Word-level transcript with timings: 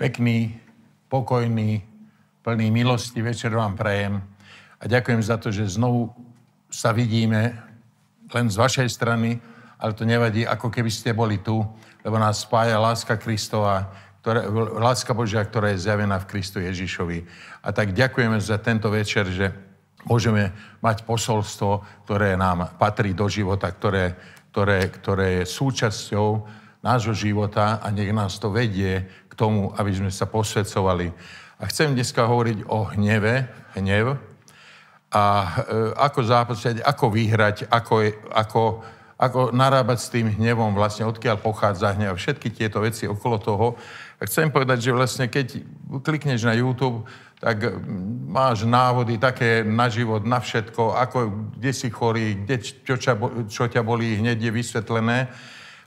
pekný, 0.00 0.56
pokojný, 1.12 1.84
plný 2.40 2.72
milosti 2.72 3.20
večer 3.20 3.52
vám 3.52 3.76
prajem 3.76 4.16
a 4.80 4.88
ďakujem 4.88 5.20
za 5.20 5.36
to, 5.36 5.52
že 5.52 5.76
znovu 5.76 6.08
sa 6.72 6.96
vidíme 6.96 7.52
len 8.32 8.48
z 8.48 8.56
vašej 8.56 8.88
strany, 8.88 9.36
ale 9.76 9.92
to 9.92 10.08
nevadí, 10.08 10.48
ako 10.48 10.72
keby 10.72 10.88
ste 10.88 11.12
boli 11.12 11.36
tu, 11.44 11.60
lebo 12.00 12.16
nás 12.16 12.48
spája 12.48 12.80
láska 12.80 13.20
Kristova, 13.20 13.92
ktoré, 14.24 14.48
láska 14.80 15.12
Božia, 15.12 15.44
ktorá 15.44 15.76
je 15.76 15.84
zjavená 15.84 16.16
v 16.16 16.28
Kristu 16.32 16.64
Ježišovi. 16.64 17.28
A 17.60 17.68
tak 17.68 17.92
ďakujeme 17.92 18.40
za 18.40 18.56
tento 18.56 18.88
večer, 18.88 19.28
že 19.28 19.52
môžeme 20.08 20.56
mať 20.80 21.04
posolstvo, 21.04 21.84
ktoré 22.08 22.40
nám 22.40 22.72
patrí 22.80 23.12
do 23.12 23.28
života, 23.28 23.68
ktoré, 23.68 24.16
ktoré, 24.48 24.88
ktoré 24.88 25.44
je 25.44 25.44
súčasťou 25.44 26.28
nášho 26.80 27.12
života 27.12 27.84
a 27.84 27.92
nech 27.92 28.08
nás 28.16 28.40
to 28.40 28.48
vedie 28.48 29.04
tomu, 29.40 29.72
aby 29.80 29.88
sme 29.96 30.12
sa 30.12 30.28
posvedcovali. 30.28 31.08
A 31.56 31.64
chcem 31.72 31.96
dneska 31.96 32.28
hovoriť 32.28 32.68
o 32.68 32.84
hneve, 32.92 33.48
hnev 33.80 34.20
a 35.08 35.24
e, 35.24 35.48
ako 35.96 36.20
zápasiť, 36.20 36.84
ako 36.84 37.04
vyhrať, 37.08 37.56
ako, 37.72 37.94
ako, 38.30 38.62
ako 39.16 39.40
narábať 39.56 39.98
s 39.98 40.12
tým 40.12 40.28
hnevom, 40.28 40.76
vlastne 40.76 41.08
odkiaľ 41.08 41.40
pochádza 41.40 41.96
hnev, 41.96 42.20
všetky 42.20 42.52
tieto 42.52 42.84
veci 42.84 43.08
okolo 43.08 43.36
toho. 43.40 43.66
A 44.20 44.28
chcem 44.28 44.52
povedať, 44.52 44.84
že 44.84 44.92
vlastne 44.92 45.26
keď 45.26 45.64
klikneš 46.04 46.44
na 46.44 46.52
YouTube, 46.52 47.08
tak 47.40 47.80
máš 48.28 48.68
návody 48.68 49.16
také 49.16 49.64
na 49.64 49.88
život, 49.88 50.28
na 50.28 50.44
všetko, 50.44 50.92
ako, 50.92 51.18
kde 51.56 51.72
si 51.72 51.88
chorý, 51.88 52.36
kde, 52.44 52.60
čo, 52.60 53.00
čo, 53.00 53.16
čo 53.48 53.64
ťa 53.64 53.80
bolí, 53.80 54.20
hneď 54.20 54.36
je 54.36 54.52
vysvetlené 54.52 55.32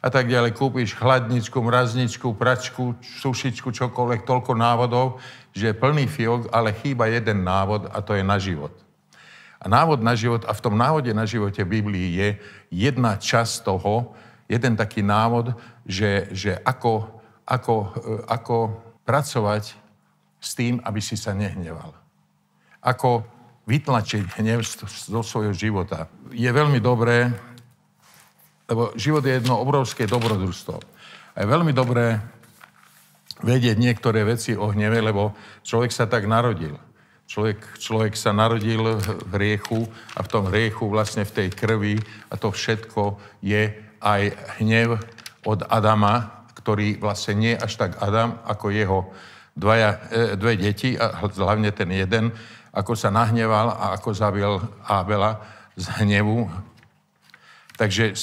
a 0.04 0.08
tak 0.12 0.28
ďalej. 0.28 0.52
Kúpiš 0.60 1.00
chladničku, 1.00 1.56
mrazničku, 1.64 2.36
pračku, 2.36 3.00
sušičku, 3.24 3.72
čokoľvek, 3.72 4.28
toľko 4.28 4.52
návodov, 4.60 5.24
že 5.56 5.72
je 5.72 5.80
plný 5.80 6.12
fiok, 6.12 6.52
ale 6.52 6.76
chýba 6.76 7.08
jeden 7.08 7.48
návod 7.48 7.88
a 7.88 8.04
to 8.04 8.20
je 8.20 8.24
na 8.24 8.36
život. 8.36 8.76
A 9.64 9.72
návod 9.72 10.04
na 10.04 10.12
život, 10.12 10.44
a 10.44 10.52
v 10.52 10.60
tom 10.60 10.76
návode 10.76 11.08
na 11.16 11.24
živote 11.24 11.64
Biblii 11.64 12.20
je 12.20 12.30
jedna 12.68 13.16
časť 13.16 13.64
toho, 13.64 14.12
jeden 14.52 14.76
taký 14.76 15.00
návod, 15.00 15.56
že, 15.88 16.28
že 16.36 16.60
ako, 16.68 17.08
ako, 17.48 17.76
ako 18.28 18.58
pracovať 19.08 19.72
s 20.44 20.52
tým, 20.52 20.84
aby 20.84 21.00
si 21.00 21.16
sa 21.16 21.32
nehneval. 21.32 21.96
Ako 22.84 23.24
vytlačiť 23.64 24.44
hnev 24.44 24.68
zo 24.92 25.24
svojho 25.24 25.56
života. 25.56 26.12
Je 26.36 26.52
veľmi 26.52 26.84
dobré, 26.84 27.32
lebo 28.74 28.90
život 28.98 29.22
je 29.22 29.38
jedno 29.38 29.62
obrovské 29.62 30.10
dobrodružstvo. 30.10 30.82
A 31.34 31.38
je 31.38 31.46
veľmi 31.46 31.70
dobré 31.78 32.18
vedieť 33.46 33.78
niektoré 33.78 34.26
veci 34.26 34.58
o 34.58 34.74
hneve, 34.74 34.98
lebo 34.98 35.38
človek 35.62 35.94
sa 35.94 36.10
tak 36.10 36.26
narodil. 36.26 36.74
Človek, 37.30 37.78
človek 37.78 38.14
sa 38.18 38.34
narodil 38.34 38.98
v 38.98 39.30
hriechu 39.38 39.86
a 40.18 40.26
v 40.26 40.32
tom 40.34 40.50
hriechu 40.50 40.90
vlastne 40.90 41.22
v 41.22 41.34
tej 41.38 41.48
krvi 41.54 41.96
a 42.30 42.36
to 42.36 42.50
všetko 42.50 43.22
je 43.46 43.70
aj 44.02 44.22
hnev 44.58 44.98
od 45.46 45.62
Adama, 45.70 46.46
ktorý 46.58 46.98
vlastne 46.98 47.38
nie 47.38 47.54
až 47.54 47.78
tak 47.78 48.02
Adam, 48.02 48.42
ako 48.44 48.74
jeho 48.74 49.00
dvaja, 49.54 50.02
e, 50.10 50.36
dve 50.36 50.58
deti, 50.58 50.98
a 50.98 51.22
hlavne 51.24 51.70
ten 51.72 51.94
jeden, 51.94 52.34
ako 52.74 52.98
sa 52.98 53.14
nahneval 53.14 53.70
a 53.70 53.86
ako 53.96 54.10
zabil 54.18 54.52
Abela 54.90 55.40
z 55.78 55.86
hnevu, 56.02 56.50
Takže 57.74 58.04
e, 58.06 58.16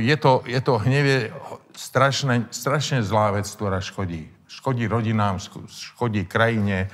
je 0.00 0.16
to, 0.20 0.44
je 0.44 0.60
to 0.60 0.74
hnevie 0.84 1.32
strašne, 1.72 2.48
strašne 2.52 3.00
zlá 3.00 3.32
vec, 3.32 3.48
ktorá 3.48 3.80
škodí. 3.80 4.28
Škodí 4.48 4.84
rodinám, 4.84 5.40
škodí 5.68 6.28
krajine, 6.28 6.92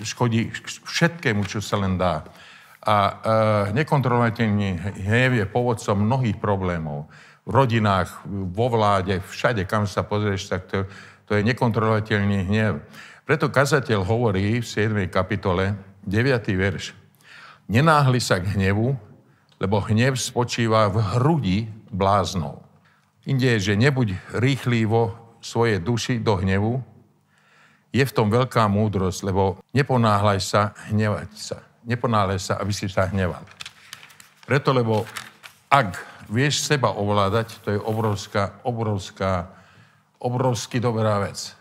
škodí 0.00 0.48
všetkému, 0.88 1.44
čo 1.44 1.60
sa 1.60 1.76
len 1.76 2.00
dá. 2.00 2.24
A 2.84 2.96
e, 2.96 3.12
nekontrolovateľný 3.76 5.00
hnev 5.04 5.30
je 5.36 5.44
povodcom 5.44 5.96
mnohých 6.00 6.40
problémov. 6.40 7.12
V 7.44 7.50
rodinách, 7.52 8.24
vo 8.28 8.72
vláde, 8.72 9.20
všade, 9.20 9.68
kam 9.68 9.84
sa 9.84 10.00
pozrieš, 10.00 10.48
tak 10.48 10.64
to, 10.68 10.88
to 11.28 11.36
je 11.36 11.44
nekontrolovateľný 11.44 12.48
hnev. 12.48 12.80
Preto 13.24 13.52
kazateľ 13.52 14.04
hovorí 14.04 14.60
v 14.60 14.66
7. 14.66 15.08
kapitole, 15.12 15.76
9. 16.08 16.44
verš. 16.56 16.92
Nenáhli 17.68 18.20
sa 18.20 18.36
k 18.36 18.52
hnevu, 18.56 18.96
lebo 19.58 19.82
hnev 19.84 20.18
spočíva 20.18 20.90
v 20.90 20.98
hrudi 21.16 21.58
bláznov. 21.90 22.62
Inde 23.24 23.56
je, 23.56 23.72
že 23.72 23.80
nebuď 23.80 24.14
rýchlý 24.36 24.84
vo 24.84 25.16
svojej 25.40 25.80
duši 25.80 26.20
do 26.20 26.36
hnevu, 26.36 26.82
je 27.94 28.02
v 28.02 28.16
tom 28.16 28.26
veľká 28.26 28.66
múdrosť, 28.66 29.30
lebo 29.30 29.62
neponáhľaj 29.70 30.40
sa 30.42 30.74
hnevať 30.90 31.30
sa. 31.38 31.58
Neponáhľaj 31.86 32.40
sa, 32.42 32.54
aby 32.58 32.72
si 32.74 32.90
sa 32.90 33.06
hneval. 33.06 33.46
Preto, 34.44 34.74
lebo 34.74 35.06
ak 35.70 35.94
vieš 36.26 36.66
seba 36.66 36.90
ovládať, 36.90 37.62
to 37.62 37.68
je 37.70 37.78
obrovská, 37.78 38.58
obrovská, 38.66 39.46
obrovsky 40.18 40.82
dobrá 40.82 41.22
vec. 41.22 41.54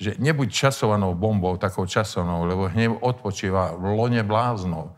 Že 0.00 0.16
nebuď 0.16 0.48
časovanou 0.48 1.12
bombou, 1.12 1.60
takou 1.60 1.84
časovanou, 1.84 2.48
lebo 2.48 2.72
hnev 2.72 2.96
odpočíva 3.04 3.76
v 3.76 3.84
lone 3.92 4.22
bláznov. 4.24 4.96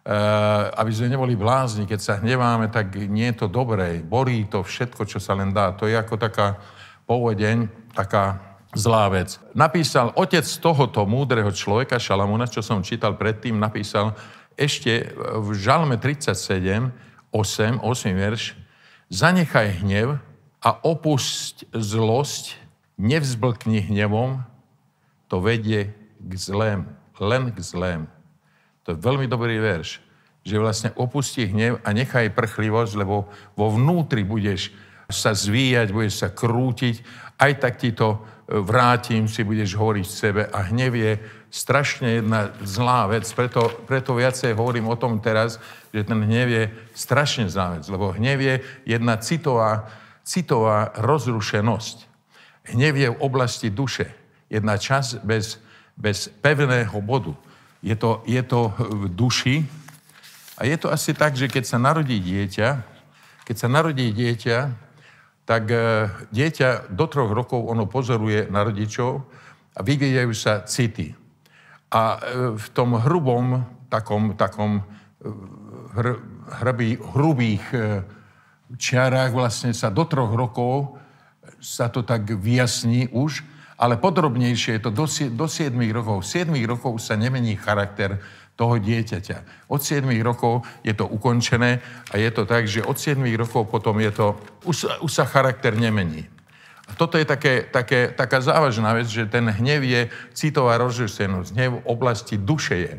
Eh, 0.00 0.64
aby 0.80 0.88
sme 0.96 1.12
neboli 1.12 1.36
blázni, 1.36 1.84
keď 1.84 2.00
sa 2.00 2.14
hneváme, 2.24 2.72
tak 2.72 2.96
nie 2.96 3.28
je 3.36 3.44
to 3.44 3.52
dobré. 3.52 4.00
Borí 4.00 4.48
to 4.48 4.64
všetko, 4.64 5.04
čo 5.04 5.20
sa 5.20 5.36
len 5.36 5.52
dá. 5.52 5.76
To 5.76 5.84
je 5.84 5.92
ako 5.92 6.16
taká 6.16 6.56
povodeň, 7.04 7.68
taká 7.92 8.40
zlá 8.72 9.12
vec. 9.12 9.36
Napísal 9.52 10.16
otec 10.16 10.48
tohoto 10.64 11.04
múdreho 11.04 11.52
človeka, 11.52 12.00
Šalamúna, 12.00 12.48
čo 12.48 12.64
som 12.64 12.80
čítal 12.80 13.20
predtým, 13.20 13.60
napísal 13.60 14.16
ešte 14.56 15.12
v 15.36 15.52
Žalme 15.52 16.00
37, 16.00 16.88
8, 17.28 17.84
8 17.84 18.16
verš, 18.16 18.56
zanechaj 19.12 19.84
hnev 19.84 20.16
a 20.64 20.70
opusť 20.80 21.68
zlosť, 21.76 22.56
nevzblkni 22.96 23.84
hnevom, 23.92 24.48
to 25.28 25.44
vedie 25.44 25.92
k 26.16 26.32
zlému, 26.32 26.88
len 27.20 27.52
k 27.52 27.58
zlému. 27.60 28.19
To 28.90 28.98
je 28.98 29.06
veľmi 29.06 29.30
dobrý 29.30 29.62
verš, 29.62 30.02
že 30.42 30.58
vlastne 30.58 30.90
opustí 30.98 31.46
hnev 31.46 31.78
a 31.86 31.94
nechaj 31.94 32.34
prchlivosť, 32.34 32.92
lebo 32.98 33.30
vo 33.54 33.66
vnútri 33.70 34.26
budeš 34.26 34.74
sa 35.06 35.30
zvíjať, 35.30 35.94
budeš 35.94 36.26
sa 36.26 36.28
krútiť, 36.34 37.02
aj 37.38 37.52
tak 37.62 37.78
ti 37.78 37.94
to 37.94 38.14
e, 38.14 38.18
vrátim, 38.58 39.30
si 39.30 39.46
budeš 39.46 39.78
hovoriť 39.78 40.06
sebe 40.06 40.42
a 40.50 40.58
hnev 40.70 40.98
je 40.98 41.12
strašne 41.50 42.22
jedna 42.22 42.54
zlá 42.62 43.10
vec, 43.10 43.26
preto, 43.34 43.70
preto 43.86 44.14
viacej 44.14 44.54
hovorím 44.54 44.86
o 44.90 44.98
tom 44.98 45.18
teraz, 45.18 45.58
že 45.90 46.06
ten 46.06 46.18
hnev 46.22 46.46
je 46.46 46.64
strašne 46.94 47.50
zlá 47.50 47.78
vec, 47.78 47.84
lebo 47.90 48.14
hnev 48.14 48.38
je 48.38 48.54
jedna 48.86 49.18
citová, 49.18 49.90
citová 50.22 50.94
rozrušenosť. 50.94 52.06
Hnev 52.70 52.94
je 52.94 53.08
v 53.10 53.20
oblasti 53.20 53.66
duše. 53.66 54.14
Jedna 54.46 54.78
časť 54.78 55.26
bez, 55.26 55.58
bez 55.98 56.30
pevného 56.42 56.94
bodu. 57.02 57.34
Je 57.80 57.96
to, 57.96 58.20
je 58.28 58.42
to 58.44 58.72
v 58.76 59.08
duši. 59.08 59.56
A 60.60 60.68
je 60.68 60.76
to 60.76 60.92
asi 60.92 61.16
tak, 61.16 61.32
že 61.36 61.48
keď 61.48 61.64
sa 61.64 61.80
narodí 61.80 62.20
dieťa, 62.20 62.68
keď 63.48 63.56
sa 63.56 63.68
narodí 63.72 64.12
dieťa, 64.12 64.58
tak 65.48 65.64
e, 65.72 66.06
dieťa 66.30 66.92
do 66.92 67.08
troch 67.08 67.32
rokov 67.32 67.64
ono 67.64 67.88
pozoruje 67.88 68.52
na 68.52 68.62
rodičov 68.62 69.24
a 69.74 69.80
vyvíjajú 69.80 70.32
sa 70.36 70.62
city. 70.68 71.16
A 71.90 72.02
e, 72.14 72.18
v 72.60 72.66
tom 72.76 73.00
hrubom, 73.00 73.64
takom, 73.88 74.36
takom 74.36 74.78
e, 74.78 74.82
hr, 75.96 76.08
hrbý, 76.60 77.00
hrubých 77.00 77.64
čiarách 78.76 79.34
vlastne 79.34 79.74
sa 79.74 79.90
do 79.90 80.06
troch 80.06 80.30
rokov 80.30 81.00
sa 81.58 81.90
to 81.90 82.06
tak 82.06 82.26
vyjasní 82.30 83.10
už 83.10 83.42
ale 83.80 83.96
podrobnejšie 83.96 84.76
je 84.76 84.82
to 84.84 84.92
do, 84.92 85.08
do 85.08 85.46
7 85.48 85.72
rokov. 85.96 86.20
V 86.20 86.44
7 86.44 86.52
rokov 86.68 87.00
sa 87.00 87.16
nemení 87.16 87.56
charakter 87.56 88.20
toho 88.52 88.76
dieťaťa. 88.76 89.72
Od 89.72 89.80
7 89.80 90.04
rokov 90.20 90.68
je 90.84 90.92
to 90.92 91.08
ukončené 91.08 91.80
a 92.12 92.20
je 92.20 92.28
to 92.28 92.44
tak, 92.44 92.68
že 92.68 92.84
od 92.84 93.00
7 93.00 93.24
rokov 93.40 93.72
potom 93.72 93.96
je 94.04 94.12
to, 94.12 94.36
už, 94.68 95.00
už 95.00 95.08
sa 95.08 95.24
charakter 95.24 95.72
nemení. 95.72 96.28
A 96.84 96.92
toto 96.92 97.16
je 97.16 97.24
také, 97.24 97.64
také, 97.72 98.12
taká 98.12 98.44
závažná 98.44 98.92
vec, 98.92 99.08
že 99.08 99.24
ten 99.24 99.48
hnev 99.48 99.80
je 99.80 100.12
citová 100.36 100.76
rozrušenosť. 100.76 101.48
Hnev 101.56 101.80
v 101.80 101.86
oblasti 101.88 102.36
duše 102.36 102.76
je. 102.76 102.94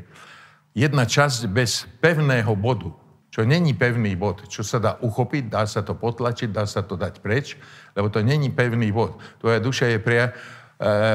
Jedna 0.73 1.05
časť 1.05 1.45
bez 1.45 1.85
pevného 2.01 2.55
bodu, 2.57 2.89
čo 3.29 3.45
není 3.45 3.75
pevný 3.75 4.15
bod, 4.15 4.47
čo 4.47 4.63
sa 4.63 4.79
dá 4.79 4.95
uchopiť, 4.97 5.51
dá 5.51 5.67
sa 5.67 5.83
to 5.83 5.93
potlačiť, 5.93 6.49
dá 6.49 6.63
sa 6.65 6.81
to 6.81 6.95
dať 6.95 7.19
preč, 7.19 7.59
lebo 7.93 8.07
to 8.07 8.23
není 8.23 8.49
pevný 8.49 8.89
bod. 8.89 9.19
Tvoja 9.43 9.59
duša 9.59 9.85
je 9.91 9.99
pria, 9.99 10.31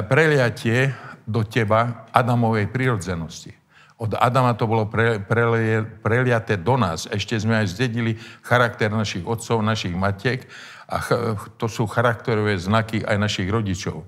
preliatie 0.07 0.95
do 1.27 1.43
teba 1.43 2.07
Adamovej 2.15 2.71
prirodzenosti. 2.71 3.51
Od 3.97 4.13
Adama 4.13 4.53
to 4.53 4.69
bolo 4.69 4.85
pre, 4.87 5.19
prelie, 5.19 5.81
preliaté 5.83 6.61
do 6.61 6.77
nás. 6.77 7.09
Ešte 7.09 7.41
sme 7.41 7.65
aj 7.65 7.73
zdedili 7.73 8.21
charakter 8.45 8.93
našich 8.93 9.25
otcov, 9.25 9.65
našich 9.65 9.97
matiek 9.97 10.45
a 10.85 11.01
ch- 11.01 11.51
to 11.57 11.67
sú 11.67 11.89
charakterové 11.89 12.61
znaky 12.61 13.01
aj 13.01 13.17
našich 13.17 13.49
rodičov. 13.49 14.05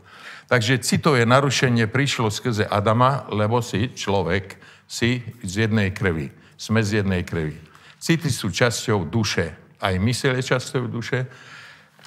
Takže 0.48 0.84
citové 0.84 1.24
narušenie 1.24 1.88
prišlo 1.88 2.28
skrze 2.28 2.68
Adama, 2.68 3.24
lebo 3.32 3.64
si 3.64 3.92
človek, 3.92 4.60
si 4.88 5.24
z 5.44 5.68
jednej 5.68 5.92
krvi. 5.92 6.32
Sme 6.60 6.84
z 6.84 7.00
jednej 7.04 7.24
krvi. 7.24 7.56
City 7.96 8.28
sú 8.28 8.52
časťou 8.52 9.08
duše. 9.08 9.52
Aj 9.80 9.96
mysel 9.96 10.36
je 10.40 10.52
časťou 10.52 10.84
duše, 10.88 11.28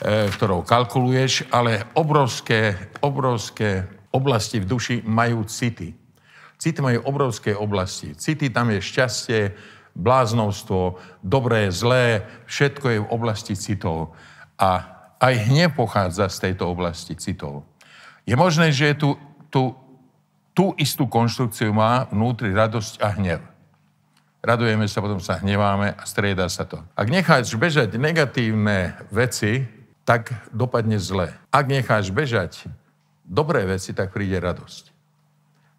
ktorou 0.01 0.65
kalkuluješ, 0.65 1.45
ale 1.53 1.86
obrovské, 1.94 2.89
obrovské 3.06 3.86
oblasti 4.09 4.57
v 4.57 4.65
duši 4.65 4.95
majú 5.06 5.45
city. 5.45 5.94
City 6.57 6.81
majú 6.81 7.06
obrovské 7.06 7.53
oblasti. 7.53 8.18
City 8.18 8.50
tam 8.50 8.74
je 8.74 8.81
šťastie, 8.81 9.42
bláznovstvo, 9.94 10.98
dobré, 11.21 11.69
zlé, 11.69 12.25
všetko 12.50 12.86
je 12.89 13.00
v 13.01 13.12
oblasti 13.13 13.53
citov. 13.53 14.13
A 14.57 14.86
aj 15.21 15.33
hnev 15.50 15.77
pochádza 15.77 16.30
z 16.30 16.50
tejto 16.50 16.69
oblasti 16.69 17.13
citov. 17.18 17.65
Je 18.25 18.33
možné, 18.33 18.74
že 18.74 18.97
tu, 18.97 19.18
tu, 19.54 19.74
tú 20.54 20.74
istú 20.77 21.06
konštrukciu 21.06 21.74
má 21.74 22.09
vnútri 22.09 22.54
radosť 22.54 22.94
a 23.01 23.09
hnev. 23.18 23.42
Radujeme 24.42 24.89
sa, 24.89 25.06
potom 25.06 25.21
sa 25.21 25.38
hneváme 25.38 25.94
a 25.94 26.04
strieda 26.09 26.50
sa 26.50 26.65
to. 26.65 26.81
Ak 26.97 27.13
necháš 27.13 27.54
bežať 27.54 27.94
negatívne 28.01 28.97
veci, 29.13 29.81
tak 30.06 30.33
dopadne 30.51 30.98
zle. 30.98 31.33
Ak 31.53 31.69
necháš 31.69 32.09
bežať 32.09 32.68
dobré 33.25 33.63
veci, 33.69 33.94
tak 33.94 34.12
príde 34.12 34.42
radosť. 34.42 34.92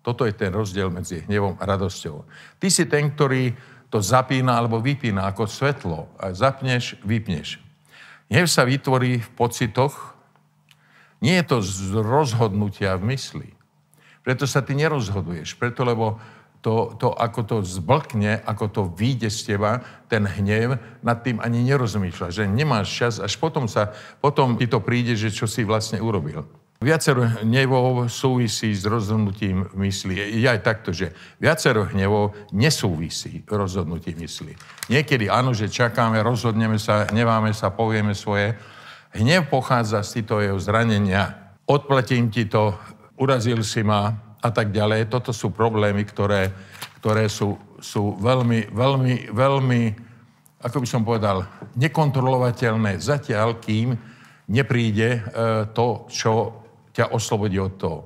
Toto 0.03 0.27
je 0.27 0.35
ten 0.35 0.51
rozdiel 0.51 0.91
medzi 0.91 1.23
hnevom 1.23 1.59
a 1.63 1.65
radosťou. 1.65 2.27
Ty 2.59 2.69
si 2.71 2.85
ten, 2.91 3.15
ktorý 3.15 3.55
to 3.93 4.03
zapína 4.03 4.59
alebo 4.59 4.83
vypína 4.83 5.31
ako 5.31 5.47
svetlo. 5.47 6.11
A 6.19 6.35
zapneš, 6.35 6.99
vypneš. 7.07 7.63
Hnev 8.33 8.49
sa 8.49 8.67
vytvorí 8.67 9.21
v 9.21 9.31
pocitoch. 9.37 10.17
Nie 11.23 11.45
je 11.45 11.55
to 11.55 11.59
z 11.63 11.95
rozhodnutia 12.01 12.99
v 12.99 13.15
mysli. 13.15 13.51
Preto 14.27 14.49
sa 14.49 14.65
ty 14.65 14.75
nerozhoduješ. 14.75 15.55
Preto, 15.55 15.87
lebo 15.87 16.19
to, 16.63 16.95
to, 16.95 17.11
ako 17.11 17.41
to 17.43 17.57
zblkne, 17.67 18.39
ako 18.47 18.65
to 18.71 18.83
vyjde 18.87 19.35
z 19.35 19.55
teba, 19.55 19.83
ten 20.07 20.23
hnev, 20.23 20.79
nad 21.03 21.19
tým 21.19 21.43
ani 21.43 21.67
nerozmýšľa. 21.67 22.31
Že 22.31 22.45
nemáš 22.47 22.89
čas, 22.95 23.15
až 23.19 23.35
potom, 23.35 23.67
sa, 23.67 23.91
potom 24.23 24.55
ti 24.55 24.71
to 24.71 24.79
príde, 24.79 25.19
že 25.19 25.35
čo 25.35 25.51
si 25.51 25.67
vlastne 25.67 25.99
urobil. 25.99 26.47
Viacero 26.83 27.23
hnevov 27.23 28.11
súvisí 28.11 28.75
s 28.75 28.83
rozhodnutím 28.87 29.71
mysli. 29.79 30.19
Je 30.19 30.47
aj 30.47 30.67
takto, 30.67 30.91
že 30.91 31.15
viacero 31.39 31.87
hnevov 31.87 32.35
nesúvisí 32.51 33.43
rozhodnutím 33.47 34.23
mysli. 34.27 34.59
Niekedy 34.91 35.31
áno, 35.31 35.55
že 35.55 35.71
čakáme, 35.71 36.19
rozhodneme 36.23 36.83
sa, 36.83 37.07
hneváme 37.07 37.55
sa, 37.55 37.71
povieme 37.71 38.19
svoje. 38.19 38.59
Hnev 39.15 39.47
pochádza 39.47 40.03
z 40.03 40.27
jeho 40.27 40.59
zranenia. 40.59 41.55
Odplatím 41.71 42.35
ti 42.35 42.51
to, 42.51 42.75
urazil 43.15 43.63
si 43.63 43.87
ma 43.87 44.32
a 44.43 44.49
tak 44.51 44.75
ďalej. 44.75 45.07
Toto 45.07 45.31
sú 45.31 45.55
problémy, 45.55 46.03
ktoré, 46.03 46.51
ktoré 46.99 47.31
sú, 47.31 47.55
sú 47.79 48.19
veľmi, 48.19 48.75
veľmi, 48.75 49.31
veľmi, 49.31 49.83
ako 50.67 50.77
by 50.83 50.89
som 50.91 51.07
povedal, 51.07 51.47
nekontrolovateľné 51.79 52.99
zatiaľ, 52.99 53.63
kým 53.63 53.95
nepríde 54.51 55.09
e, 55.17 55.21
to, 55.71 56.11
čo 56.11 56.33
ťa 56.91 57.15
oslobodí 57.15 57.57
od 57.63 57.79
toho. 57.79 57.99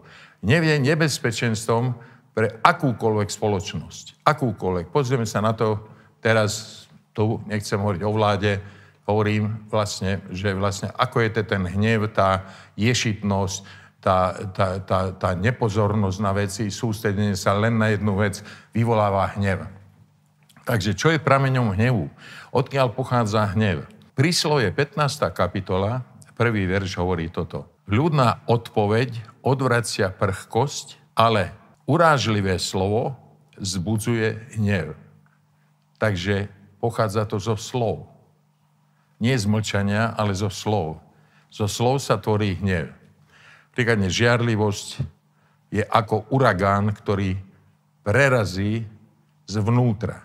Nevie 0.45 0.77
nebezpečenstvom 0.79 1.97
pre 2.37 2.61
akúkoľvek 2.61 3.29
spoločnosť. 3.33 4.23
Akúkoľvek. 4.23 4.93
Pozrieme 4.93 5.25
sa 5.25 5.41
na 5.41 5.57
to 5.57 5.81
teraz, 6.21 6.85
tu 7.17 7.41
nechcem 7.49 7.81
hovoriť 7.81 8.03
o 8.05 8.13
vláde, 8.13 8.61
hovorím 9.09 9.65
vlastne, 9.73 10.21
že 10.29 10.53
vlastne 10.53 10.93
ako 10.93 11.25
je 11.25 11.31
to 11.33 11.43
ten 11.49 11.65
hnev, 11.65 12.11
tá 12.13 12.45
ješitnosť, 12.77 13.86
tá, 14.07 14.39
tá, 14.55 14.79
tá, 14.79 15.01
tá 15.11 15.31
nepozornosť 15.35 16.19
na 16.23 16.31
veci, 16.31 16.71
sústredenie 16.71 17.35
sa 17.35 17.59
len 17.59 17.75
na 17.75 17.91
jednu 17.91 18.15
vec, 18.15 18.39
vyvoláva 18.71 19.35
hnev. 19.35 19.67
Takže 20.63 20.95
čo 20.95 21.11
je 21.11 21.19
prameňom 21.19 21.75
hnevu? 21.75 22.07
Odkiaľ 22.55 22.95
pochádza 22.95 23.51
hnev? 23.59 23.83
Prísloje 24.15 24.71
15. 24.71 25.27
kapitola, 25.35 26.07
prvý 26.39 26.71
verš 26.71 27.03
hovorí 27.03 27.27
toto. 27.35 27.67
Ľudná 27.91 28.47
odpoveď 28.47 29.43
odvracia 29.43 30.15
prchkosť, 30.15 31.03
ale 31.19 31.51
urážlivé 31.91 32.63
slovo 32.63 33.19
zbudzuje 33.59 34.55
hnev. 34.55 34.95
Takže 35.99 36.47
pochádza 36.79 37.27
to 37.27 37.43
zo 37.43 37.59
slov. 37.59 38.07
Nie 39.19 39.35
z 39.35 39.51
mlčania, 39.51 40.15
ale 40.15 40.31
zo 40.31 40.51
slov. 40.51 41.03
Zo 41.51 41.67
slov 41.67 41.99
sa 41.99 42.19
tvorí 42.23 42.55
hnev. 42.59 42.96
Príkladne 43.77 44.09
žiarlivosť 44.09 44.89
je 45.69 45.85
ako 45.85 46.33
uragán, 46.33 46.97
ktorý 46.97 47.37
prerazí 48.01 48.89
zvnútra. 49.45 50.25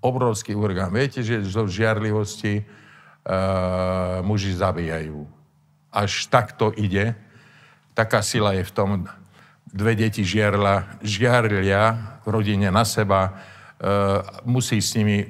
Obrovský 0.00 0.56
uragán. 0.56 0.88
Viete, 0.88 1.20
že 1.20 1.44
zo 1.44 1.68
žiarlivosti 1.68 2.64
uh, 2.64 4.24
muži 4.24 4.56
zabíjajú 4.56 5.36
až 5.96 6.28
takto 6.28 6.76
ide. 6.76 7.16
Taká 7.96 8.20
sila 8.20 8.52
je 8.52 8.68
v 8.68 8.72
tom, 8.76 8.90
dve 9.72 9.96
deti 9.96 10.20
žiarla, 10.20 11.00
žiarlia 11.00 12.20
v 12.20 12.26
rodine 12.28 12.68
na 12.68 12.84
seba, 12.84 13.32
e, 13.32 13.32
musí 14.44 14.84
s 14.84 14.92
nimi 14.92 15.24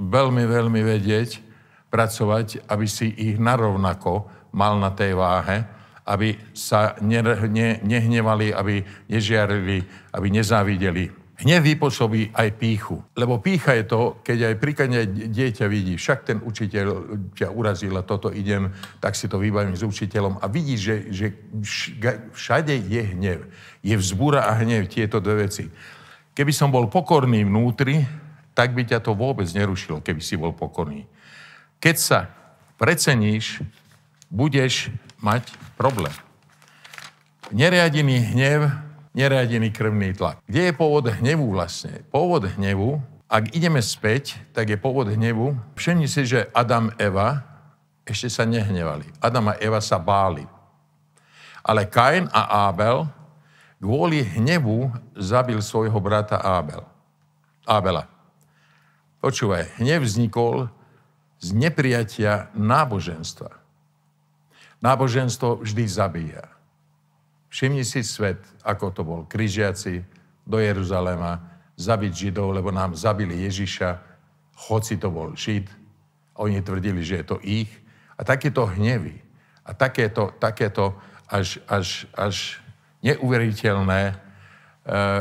veľmi, 0.00 0.48
veľmi 0.48 0.80
vedieť, 0.80 1.44
pracovať, 1.92 2.64
aby 2.72 2.86
si 2.88 3.12
ich 3.12 3.36
narovnako 3.36 4.24
mal 4.56 4.80
na 4.80 4.88
tej 4.88 5.12
váhe, 5.18 5.68
aby 6.10 6.34
sa 6.50 6.98
ne, 6.98 7.22
ne, 7.46 7.78
nehnevali, 7.86 8.50
aby 8.50 8.82
nežiarili, 9.06 9.86
aby 10.10 10.26
nezávideli. 10.26 11.04
Hnev 11.40 11.64
vypôsobí 11.64 12.36
aj 12.36 12.48
píchu. 12.60 13.00
Lebo 13.16 13.40
pícha 13.40 13.72
je 13.72 13.88
to, 13.88 14.20
keď 14.20 14.52
aj 14.52 14.54
príkladne 14.60 15.00
dieťa 15.08 15.72
vidí, 15.72 15.96
však 15.96 16.18
ten 16.28 16.38
učiteľ 16.42 16.86
ťa 17.32 17.48
urazil 17.48 17.96
a 17.96 18.04
toto 18.04 18.28
idem, 18.28 18.68
tak 19.00 19.16
si 19.16 19.24
to 19.24 19.40
vybavím 19.40 19.72
s 19.72 19.80
učiteľom 19.80 20.36
a 20.36 20.46
vidí, 20.52 20.76
že, 20.76 21.08
že 21.08 21.32
všade 22.36 22.76
je 22.76 23.02
hnev. 23.16 23.48
Je 23.80 23.96
vzbúra 23.96 24.52
a 24.52 24.58
hnev, 24.60 24.84
tieto 24.92 25.16
dve 25.16 25.48
veci. 25.48 25.72
Keby 26.36 26.52
som 26.52 26.68
bol 26.68 26.92
pokorný 26.92 27.48
vnútri, 27.48 28.04
tak 28.52 28.76
by 28.76 28.84
ťa 28.84 29.00
to 29.00 29.16
vôbec 29.16 29.48
nerušilo, 29.48 30.04
keby 30.04 30.20
si 30.20 30.36
bol 30.36 30.52
pokorný. 30.52 31.08
Keď 31.80 31.96
sa 31.96 32.28
preceníš, 32.76 33.64
budeš 34.28 34.92
mať 35.20 35.52
problém. 35.76 36.12
Neriadený 37.52 38.34
hnev 38.34 38.90
neriadený 39.14 39.74
krvný 39.74 40.14
tlak. 40.14 40.38
Kde 40.46 40.70
je 40.70 40.74
pôvod 40.74 41.06
hnevu 41.10 41.50
vlastne? 41.50 42.02
Pôvod 42.14 42.46
hnevu, 42.46 43.02
ak 43.30 43.54
ideme 43.54 43.82
späť, 43.82 44.38
tak 44.54 44.70
je 44.70 44.78
pôvod 44.78 45.10
hnevu. 45.10 45.54
Všimni 45.74 46.06
si, 46.10 46.26
že 46.26 46.50
Adam, 46.54 46.90
Eva 46.98 47.46
ešte 48.06 48.30
sa 48.30 48.42
nehnevali. 48.46 49.06
Adam 49.22 49.54
a 49.54 49.58
Eva 49.58 49.78
sa 49.78 49.98
báli. 49.98 50.42
Ale 51.62 51.86
Kain 51.86 52.26
a 52.34 52.70
Ábel 52.70 53.06
kvôli 53.78 54.24
hnevu 54.24 54.90
zabil 55.14 55.62
svojho 55.62 55.96
brata 56.02 56.40
Ábel. 56.42 56.82
Ábela. 57.68 58.10
Počúvaj, 59.20 59.78
hnev 59.78 60.02
vznikol 60.02 60.72
z 61.38 61.52
neprijatia 61.52 62.48
náboženstva. 62.56 63.59
Náboženstvo 64.80 65.60
vždy 65.60 65.84
zabíja. 65.84 66.48
Všimni 67.52 67.84
si 67.84 68.00
svet, 68.00 68.40
ako 68.64 68.86
to 68.94 69.02
bol. 69.04 69.20
Križiaci 69.28 70.00
do 70.48 70.56
Jeruzalema, 70.56 71.40
zabiť 71.76 72.12
Židov, 72.12 72.56
lebo 72.56 72.72
nám 72.72 72.96
zabili 72.96 73.44
Ježiša, 73.44 74.00
hoci 74.68 74.96
to 74.96 75.12
bol 75.12 75.36
Žid. 75.36 75.68
Oni 76.40 76.64
tvrdili, 76.64 77.04
že 77.04 77.20
je 77.20 77.26
to 77.26 77.36
ich. 77.44 77.68
A 78.16 78.24
takéto 78.24 78.68
hnevy 78.68 79.20
a 79.64 79.76
takéto, 79.76 80.32
takéto 80.40 80.96
až, 81.30 81.62
až, 81.70 82.10
až 82.16 82.58
neuveriteľné, 83.06 84.02
e, 84.10 84.14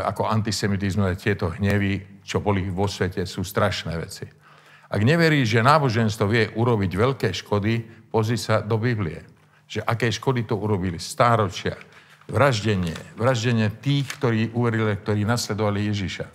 ako 0.03 0.25
antisemitizmus, 0.25 1.21
tieto 1.21 1.53
hnevy, 1.53 2.23
čo 2.25 2.41
boli 2.41 2.65
vo 2.67 2.89
svete, 2.89 3.23
sú 3.29 3.45
strašné 3.45 3.93
veci. 3.99 4.25
Ak 4.89 5.05
neveríš, 5.05 5.59
že 5.59 5.61
náboženstvo 5.61 6.25
vie 6.25 6.49
urobiť 6.57 6.91
veľké 6.97 7.29
škody, 7.29 7.85
pozri 8.09 8.41
sa 8.41 8.65
do 8.65 8.81
Biblie. 8.81 9.21
Že 9.69 9.85
aké 9.85 10.09
škody 10.09 10.49
to 10.49 10.57
urobili 10.57 10.97
stáročia 10.97 11.77
vraždenie. 12.29 12.97
Vraždenie 13.17 13.69
tých, 13.81 14.09
ktorí 14.17 14.49
uverili, 14.53 14.97
ktorí 14.97 15.25
nasledovali 15.25 15.89
Ježiša. 15.89 16.25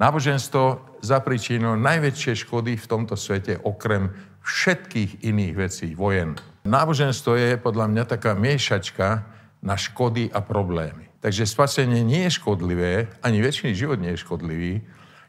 Náboženstvo 0.00 0.98
zapričinilo 1.04 1.76
najväčšie 1.78 2.48
škody 2.48 2.74
v 2.74 2.88
tomto 2.88 3.14
svete, 3.14 3.60
okrem 3.60 4.10
všetkých 4.42 5.22
iných 5.22 5.54
vecí, 5.54 5.88
vojen. 5.94 6.40
Náboženstvo 6.66 7.38
je 7.38 7.60
podľa 7.60 7.86
mňa 7.92 8.04
taká 8.08 8.34
miešačka 8.34 9.22
na 9.62 9.78
škody 9.78 10.26
a 10.32 10.42
problémy. 10.42 11.06
Takže 11.22 11.46
spasenie 11.46 12.02
nie 12.02 12.26
je 12.26 12.42
škodlivé, 12.42 13.14
ani 13.22 13.38
väčší 13.38 13.78
život 13.78 14.02
nie 14.02 14.18
je 14.18 14.22
škodlivý. 14.26 14.82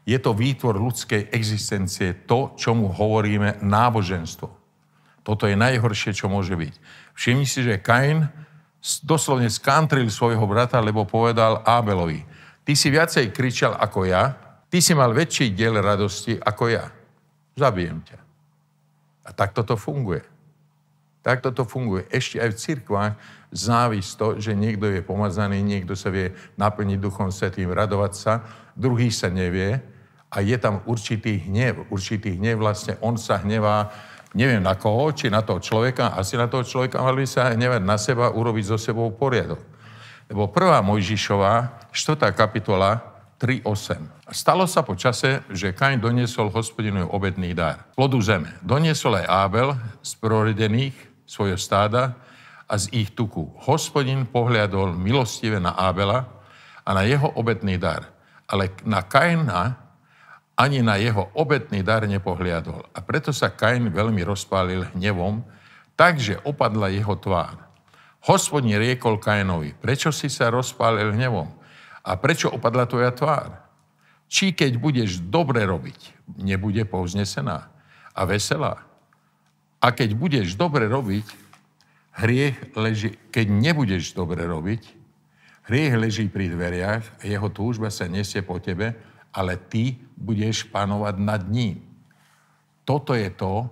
Je 0.04 0.18
to 0.18 0.34
výtvor 0.34 0.74
ľudskej 0.74 1.30
existencie, 1.30 2.26
to, 2.26 2.58
čomu 2.58 2.90
hovoríme 2.90 3.62
náboženstvo. 3.62 4.63
Toto 5.24 5.48
je 5.48 5.56
najhoršie, 5.56 6.12
čo 6.12 6.28
môže 6.28 6.52
byť. 6.52 6.74
Všimni 7.16 7.48
si, 7.48 7.64
že 7.64 7.80
Kain 7.80 8.28
doslovne 9.00 9.48
skantril 9.48 10.12
svojho 10.12 10.44
brata, 10.44 10.76
lebo 10.84 11.08
povedal 11.08 11.64
Ábelovi, 11.64 12.20
ty 12.68 12.76
si 12.76 12.92
viacej 12.92 13.32
kričal 13.32 13.72
ako 13.80 14.04
ja, 14.04 14.36
ty 14.68 14.84
si 14.84 14.92
mal 14.92 15.16
väčší 15.16 15.56
diel 15.56 15.80
radosti 15.80 16.36
ako 16.36 16.64
ja. 16.68 16.92
Zabijem 17.56 18.04
ťa. 18.04 18.18
A 19.24 19.30
takto 19.32 19.64
to 19.64 19.80
funguje. 19.80 20.20
Takto 21.24 21.56
to 21.56 21.64
funguje. 21.64 22.04
Ešte 22.12 22.36
aj 22.36 22.52
v 22.52 22.60
cirkvách 22.60 23.12
závisť 23.48 24.10
to, 24.20 24.28
že 24.36 24.52
niekto 24.52 24.92
je 24.92 25.00
pomazaný, 25.00 25.64
niekto 25.64 25.96
sa 25.96 26.12
vie 26.12 26.36
naplniť 26.60 27.00
Duchom 27.00 27.32
Svetým, 27.32 27.72
radovať 27.72 28.12
sa, 28.12 28.44
druhý 28.76 29.08
sa 29.08 29.32
nevie 29.32 29.80
a 30.28 30.36
je 30.44 30.56
tam 30.60 30.84
určitý 30.84 31.40
hnev. 31.48 31.88
Určitý 31.88 32.36
hnev 32.36 32.60
vlastne, 32.60 33.00
on 33.00 33.16
sa 33.16 33.40
hnevá, 33.40 33.88
neviem 34.34 34.60
na 34.60 34.74
koho, 34.74 35.14
či 35.14 35.30
na 35.30 35.40
toho 35.40 35.62
človeka, 35.62 36.12
asi 36.18 36.34
na 36.34 36.50
toho 36.50 36.66
človeka, 36.66 37.00
mali 37.00 37.24
sa 37.24 37.54
hnevať 37.54 37.82
na 37.86 37.96
seba, 37.96 38.34
urobiť 38.34 38.74
so 38.74 38.76
sebou 38.76 39.08
poriadok. 39.14 39.62
Lebo 40.28 40.50
prvá 40.50 40.82
Mojžišová, 40.82 41.86
4. 41.94 42.34
kapitola, 42.34 43.14
3.8. 43.38 44.32
Stalo 44.32 44.64
sa 44.64 44.80
po 44.82 44.96
čase, 44.96 45.44
že 45.52 45.76
Kain 45.76 46.00
doniesol 46.00 46.48
hospodinu 46.48 47.06
obedný 47.12 47.52
dar. 47.52 47.92
Plodu 47.92 48.16
zeme. 48.24 48.56
Doniesol 48.64 49.20
aj 49.20 49.26
Ábel 49.28 49.68
z 50.00 50.10
prorodených 50.16 50.96
svojho 51.28 51.60
stáda 51.60 52.16
a 52.64 52.74
z 52.80 52.88
ich 52.94 53.12
tuku. 53.12 53.44
Hospodin 53.68 54.24
pohľadol 54.24 54.96
milostivé 54.96 55.60
na 55.60 55.76
Ábela 55.76 56.24
a 56.84 56.90
na 56.96 57.04
jeho 57.04 57.28
obetný 57.36 57.76
dar, 57.76 58.08
ale 58.48 58.72
na 58.88 59.04
Kaina 59.04 59.83
ani 60.54 60.80
na 60.82 60.94
jeho 60.98 61.30
obetný 61.34 61.82
dar 61.82 62.06
nepohliadol. 62.06 62.86
A 62.94 62.98
preto 63.02 63.34
sa 63.34 63.50
Kain 63.50 63.90
veľmi 63.90 64.22
rozpálil 64.22 64.86
hnevom, 64.94 65.42
takže 65.98 66.38
opadla 66.46 66.90
jeho 66.94 67.18
tvár. 67.18 67.58
Hospodin 68.24 68.80
riekol 68.80 69.20
Kainovi, 69.20 69.76
prečo 69.76 70.08
si 70.14 70.32
sa 70.32 70.48
rozpálil 70.48 71.12
hnevom? 71.12 71.50
A 72.04 72.16
prečo 72.16 72.48
opadla 72.48 72.88
tvoja 72.88 73.12
tvár? 73.12 73.50
Či 74.30 74.56
keď 74.56 74.80
budeš 74.80 75.20
dobre 75.20 75.68
robiť, 75.68 76.32
nebude 76.40 76.82
povznesená 76.88 77.68
a 78.16 78.20
veselá. 78.24 78.80
A 79.84 79.92
keď 79.92 80.16
budeš 80.16 80.56
dobre 80.56 80.88
robiť, 80.88 81.44
Hriech 82.14 82.78
leží, 82.78 83.18
keď 83.34 83.46
nebudeš 83.50 84.14
dobre 84.14 84.46
robiť, 84.46 84.82
hriech 85.66 85.94
leží 85.98 86.30
pri 86.30 86.46
dveriach 86.46 87.02
a 87.02 87.22
jeho 87.26 87.50
túžba 87.50 87.90
sa 87.90 88.06
nesie 88.06 88.38
po 88.38 88.62
tebe, 88.62 88.94
ale 89.34 89.58
ty 89.58 89.98
budeš 90.14 90.70
panovať 90.70 91.18
nad 91.18 91.42
ním. 91.50 91.82
Toto 92.86 93.18
je 93.18 93.26
to, 93.34 93.66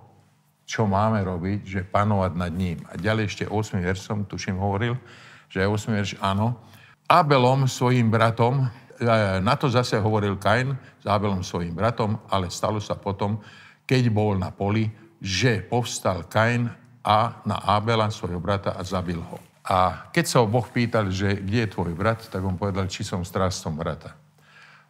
čo 0.67 0.83
máme 0.83 1.23
robiť, 1.23 1.59
že 1.63 1.81
panovať 1.87 2.31
nad 2.35 2.51
ním. 2.51 2.83
A 2.91 2.99
ďalej 2.99 3.31
ešte 3.31 3.45
8. 3.47 3.79
veršom, 3.79 4.27
tuším, 4.27 4.59
hovoril, 4.59 4.99
že 5.47 5.63
8. 5.63 5.95
verš, 5.95 6.11
áno. 6.19 6.59
Abelom, 7.07 7.69
svojim 7.69 8.09
bratom, 8.09 8.67
e, 8.99 9.07
na 9.43 9.53
to 9.53 9.69
zase 9.69 9.99
hovoril 9.99 10.39
Kain 10.39 10.73
s 10.73 11.05
Abelom, 11.05 11.45
svojim 11.45 11.75
bratom, 11.75 12.19
ale 12.27 12.49
stalo 12.49 12.81
sa 12.81 12.97
potom, 12.97 13.39
keď 13.87 14.09
bol 14.09 14.35
na 14.39 14.49
poli, 14.49 14.89
že 15.21 15.61
povstal 15.63 16.25
Kain 16.25 16.67
a 17.03 17.43
na 17.43 17.59
Abela, 17.59 18.09
svojho 18.09 18.39
brata, 18.39 18.73
a 18.73 18.81
zabil 18.81 19.19
ho. 19.19 19.37
A 19.63 20.09
keď 20.11 20.25
sa 20.27 20.37
ho 20.43 20.47
Boh 20.47 20.65
pýtal, 20.67 21.07
že 21.07 21.39
kde 21.39 21.67
je 21.67 21.71
tvoj 21.71 21.95
brat, 21.95 22.19
tak 22.27 22.43
on 22.43 22.59
povedal, 22.59 22.87
či 22.91 23.07
som 23.07 23.23
strástom 23.23 23.79
brata. 23.79 24.22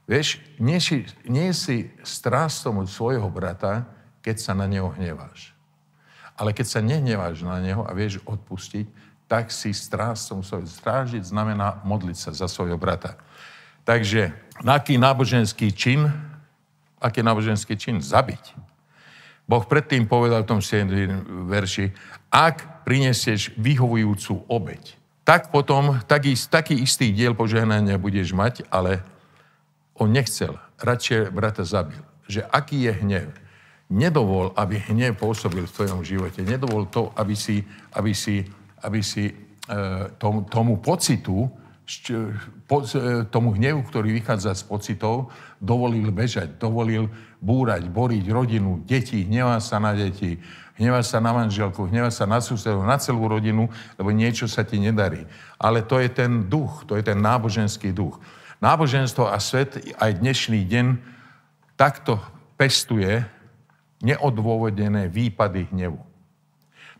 Vieš, 0.03 0.43
nie 0.59 0.83
si, 0.83 1.07
nie 1.23 1.55
si 1.55 1.87
strástom 2.03 2.83
od 2.83 2.91
svojho 2.91 3.27
brata, 3.31 3.87
keď 4.19 4.35
sa 4.39 4.51
na 4.51 4.67
neho 4.67 4.91
hneváš. 4.91 5.55
Ale 6.35 6.51
keď 6.51 6.65
sa 6.67 6.79
nehneváš 6.83 7.45
na 7.45 7.61
neho 7.63 7.87
a 7.87 7.91
vieš 7.95 8.19
odpustiť, 8.27 8.87
tak 9.31 9.49
si 9.49 9.71
strástom 9.71 10.43
svojho. 10.43 10.67
Strážiť 10.67 11.23
znamená 11.23 11.79
modliť 11.87 12.17
sa 12.19 12.31
za 12.35 12.47
svojho 12.51 12.75
brata. 12.75 13.15
Takže, 13.87 14.31
aký 14.63 14.99
náboženský 14.99 15.71
čin, 15.71 16.07
aký 16.99 17.23
náboženský 17.23 17.75
čin? 17.79 17.99
Zabiť. 17.99 18.55
Boh 19.43 19.63
predtým 19.67 20.07
povedal 20.07 20.47
v 20.47 20.51
tom 20.55 20.61
7. 20.63 20.87
verši, 21.51 21.91
ak 22.31 22.87
prinesieš 22.87 23.51
vyhovujúcu 23.59 24.47
obeď, 24.47 24.95
tak 25.23 25.51
potom 25.51 25.99
taký, 26.07 26.35
taký 26.35 26.79
istý 26.79 27.11
diel 27.11 27.35
požehnania 27.35 27.99
budeš 27.99 28.31
mať, 28.35 28.67
ale 28.71 29.03
on 29.99 30.09
nechcel, 30.09 30.57
radšej 30.81 31.29
brata 31.29 31.63
zabil. 31.63 32.01
Že 32.25 32.47
aký 32.49 32.89
je 32.89 32.93
hnev? 33.03 33.29
Nedovol, 33.93 34.55
aby 34.57 34.81
hnev 34.89 35.19
pôsobil 35.21 35.69
v 35.69 35.75
tvojom 35.75 36.01
živote. 36.01 36.41
Nedovol 36.41 36.89
to, 36.89 37.13
aby 37.13 37.37
si, 37.37 37.61
aby 37.93 38.15
si, 38.15 38.41
aby 38.81 38.99
si 39.05 39.29
e, 39.29 39.33
tomu, 40.17 40.47
tomu 40.49 40.81
pocitu, 40.81 41.51
po, 42.65 42.81
e, 42.81 43.27
tomu 43.27 43.53
hnevu, 43.53 43.83
ktorý 43.85 44.15
vychádza 44.17 44.55
z 44.55 44.63
pocitov, 44.65 45.29
dovolil 45.59 46.09
bežať, 46.09 46.57
dovolil 46.57 47.11
búrať, 47.43 47.85
boriť 47.91 48.25
rodinu, 48.31 48.81
deti, 48.87 49.27
hnevá 49.27 49.59
sa 49.59 49.77
na 49.77 49.91
deti, 49.93 50.39
hnevá 50.79 51.03
sa 51.03 51.19
na 51.19 51.35
manželku, 51.35 51.85
hnevá 51.91 52.09
sa 52.09 52.23
na 52.23 52.39
susedov, 52.39 52.87
na 52.87 52.97
celú 52.97 53.27
rodinu, 53.27 53.67
lebo 53.99 54.09
niečo 54.09 54.47
sa 54.47 54.63
ti 54.63 54.79
nedarí. 54.79 55.27
Ale 55.59 55.83
to 55.83 55.99
je 55.99 56.09
ten 56.09 56.47
duch, 56.47 56.87
to 56.87 56.95
je 56.97 57.03
ten 57.03 57.19
náboženský 57.19 57.91
duch. 57.91 58.17
Náboženstvo 58.63 59.27
a 59.27 59.35
svet 59.43 59.75
aj 59.99 60.23
dnešný 60.23 60.63
deň 60.63 60.95
takto 61.75 62.15
pestuje 62.55 63.19
neodôvodené 63.99 65.11
výpady 65.11 65.67
hnevu. 65.75 65.99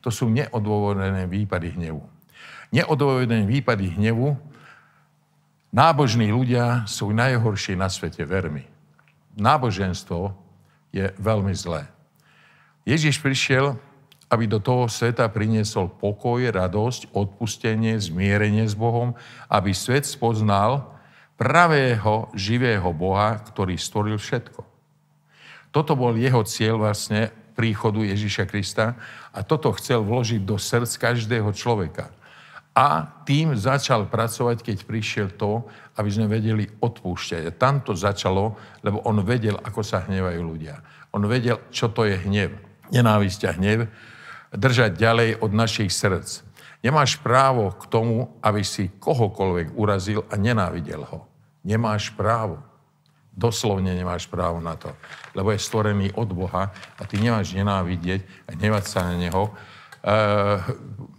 To 0.03 0.11
sú 0.11 0.27
neodôvodené 0.27 1.23
výpady 1.31 1.79
hnevu. 1.79 2.03
Neodôvodené 2.75 3.47
výpady 3.47 3.95
hnevu 3.95 4.35
Nábožní 5.73 6.29
ľudia 6.29 6.85
sú 6.85 7.09
najhorší 7.09 7.73
na 7.73 7.89
svete, 7.89 8.21
vermi. 8.29 8.61
Náboženstvo 9.33 10.37
je 10.93 11.09
veľmi 11.17 11.49
zlé. 11.57 11.89
Ježiš 12.85 13.17
prišiel, 13.17 13.73
aby 14.29 14.45
do 14.45 14.61
toho 14.61 14.85
sveta 14.85 15.25
priniesol 15.33 15.89
pokoj, 15.89 16.45
radosť, 16.45 17.09
odpustenie, 17.17 17.97
zmierenie 17.97 18.69
s 18.69 18.77
Bohom, 18.77 19.17
aby 19.49 19.73
svet 19.73 20.05
spoznal 20.05 20.92
pravého, 21.43 22.31
živého 22.31 22.87
Boha, 22.95 23.35
ktorý 23.35 23.75
stvoril 23.75 24.15
všetko. 24.15 24.63
Toto 25.75 25.99
bol 25.99 26.15
jeho 26.15 26.39
cieľ 26.47 26.79
vlastne 26.79 27.35
príchodu 27.59 27.99
Ježíša 27.99 28.47
Krista 28.47 28.95
a 29.35 29.43
toto 29.43 29.75
chcel 29.75 30.07
vložiť 30.07 30.39
do 30.39 30.55
srdc 30.55 30.95
každého 30.95 31.51
človeka. 31.51 32.07
A 32.71 33.05
tým 33.27 33.53
začal 33.59 34.07
pracovať, 34.07 34.63
keď 34.63 34.77
prišiel 34.87 35.27
to, 35.35 35.67
aby 35.99 36.09
sme 36.09 36.31
vedeli 36.31 36.65
odpúšťať. 36.79 37.43
A 37.45 37.51
tam 37.53 37.83
to 37.83 37.91
začalo, 37.91 38.55
lebo 38.79 39.03
on 39.03 39.19
vedel, 39.21 39.59
ako 39.59 39.83
sa 39.83 40.01
hnevajú 40.07 40.41
ľudia. 40.41 40.79
On 41.11 41.21
vedel, 41.27 41.59
čo 41.69 41.91
to 41.91 42.07
je 42.07 42.17
hnev. 42.23 42.55
Nenávisť 42.89 43.41
a 43.45 43.51
hnev. 43.53 43.91
Držať 44.55 44.95
ďalej 44.95 45.43
od 45.43 45.51
našich 45.53 45.91
srdc. 45.91 46.41
Nemáš 46.81 47.19
právo 47.21 47.75
k 47.75 47.83
tomu, 47.91 48.31
aby 48.39 48.63
si 48.63 48.89
kohokoľvek 48.97 49.75
urazil 49.75 50.25
a 50.31 50.39
nenávidel 50.39 51.03
ho. 51.03 51.32
Nemáš 51.63 52.11
právo. 52.11 52.59
Doslovne 53.33 53.95
nemáš 53.97 54.29
právo 54.29 54.61
na 54.61 54.77
to. 54.77 54.93
Lebo 55.33 55.49
je 55.49 55.57
stvorený 55.57 56.13
od 56.13 56.29
Boha 56.29 56.69
a 56.69 57.01
ty 57.09 57.17
nemáš 57.17 57.57
nenávidieť 57.57 58.21
a 58.45 58.53
hnevať 58.53 58.83
sa 58.85 58.99
na 59.09 59.17
Neho, 59.17 59.49
Uh, 60.03 60.59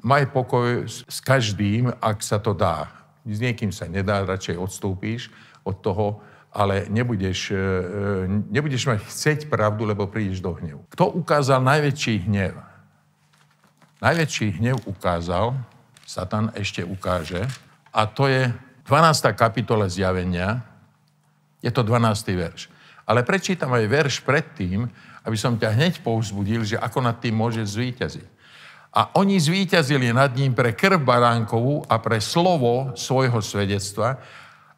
maj 0.04 0.28
pokoj 0.28 0.84
s 0.84 1.16
každým, 1.24 1.88
ak 2.04 2.20
sa 2.20 2.36
to 2.36 2.52
dá. 2.52 2.92
S 3.24 3.40
niekým 3.40 3.72
sa 3.72 3.88
nedá, 3.88 4.20
radšej 4.28 4.60
odstúpíš 4.60 5.32
od 5.64 5.80
toho, 5.80 6.20
ale 6.52 6.84
nebudeš, 6.92 7.48
uh, 7.48 8.28
nebudeš 8.28 8.84
mať 8.84 9.00
chceť 9.08 9.38
pravdu, 9.48 9.88
lebo 9.88 10.04
prídeš 10.04 10.44
do 10.44 10.52
hnevu. 10.52 10.84
Kto 10.92 11.16
ukázal 11.16 11.64
najväčší 11.64 12.28
hnev? 12.28 12.60
Najväčší 14.04 14.60
hnev 14.60 14.76
ukázal, 14.84 15.56
Satan 16.04 16.52
ešte 16.52 16.84
ukáže, 16.84 17.48
a 17.88 18.04
to 18.04 18.28
je 18.28 18.52
12. 18.84 19.32
kapitola 19.32 19.88
zjavenia, 19.88 20.60
je 21.64 21.72
to 21.72 21.80
12. 21.80 22.36
verš. 22.36 22.68
Ale 23.08 23.24
prečítam 23.24 23.72
aj 23.72 23.84
verš 23.88 24.14
predtým, 24.20 24.84
aby 25.24 25.36
som 25.40 25.56
ťa 25.56 25.72
hneď 25.72 25.94
povzbudil, 26.04 26.68
že 26.68 26.76
ako 26.76 27.00
nad 27.00 27.16
tým 27.16 27.32
môže 27.36 27.64
zvíťaziť. 27.64 28.28
A 28.94 29.10
oni 29.18 29.40
zvíťazili 29.40 30.12
nad 30.12 30.30
ním 30.36 30.54
pre 30.54 30.76
krv 30.76 31.02
baránkovú 31.02 31.82
a 31.88 31.98
pre 31.98 32.20
slovo 32.20 32.94
svojho 32.94 33.40
svedectva 33.42 34.22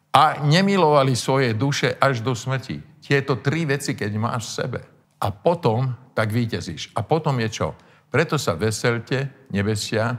a 0.09 0.41
nemilovali 0.41 1.13
svoje 1.13 1.53
duše 1.53 1.93
až 1.99 2.25
do 2.25 2.33
smrti. 2.33 2.81
Tieto 3.03 3.37
tri 3.37 3.67
veci, 3.67 3.93
keď 3.93 4.11
máš 4.17 4.49
v 4.49 4.55
sebe. 4.57 4.79
A 5.21 5.29
potom 5.29 5.93
tak 6.17 6.33
víťazíš. 6.33 6.89
A 6.97 7.05
potom 7.05 7.37
je 7.43 7.49
čo? 7.51 7.67
Preto 8.09 8.39
sa 8.39 8.57
veselte, 8.57 9.47
nebesia, 9.53 10.17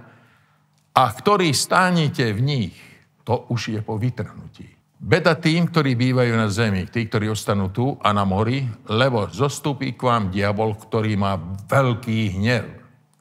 a 0.94 1.02
ktorí 1.10 1.50
stánite 1.54 2.30
v 2.34 2.40
nich, 2.42 2.87
to 3.28 3.44
už 3.52 3.76
je 3.76 3.80
po 3.84 4.00
vytrhnutí. 4.00 4.64
Beda 4.98 5.36
tým, 5.36 5.68
ktorí 5.68 5.94
bývajú 5.94 6.32
na 6.32 6.48
zemi, 6.48 6.88
tí, 6.88 7.04
ktorí 7.04 7.28
ostanú 7.28 7.68
tu 7.68 8.00
a 8.00 8.10
na 8.16 8.24
mori, 8.24 8.64
lebo 8.88 9.28
zostupí 9.28 9.92
k 9.92 10.00
vám 10.00 10.32
diabol, 10.32 10.72
ktorý 10.72 11.14
má 11.20 11.36
veľký 11.68 12.40
hnev. 12.40 12.66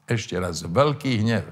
Ešte 0.08 0.40
raz, 0.40 0.64
veľký 0.64 1.22
hnev, 1.22 1.46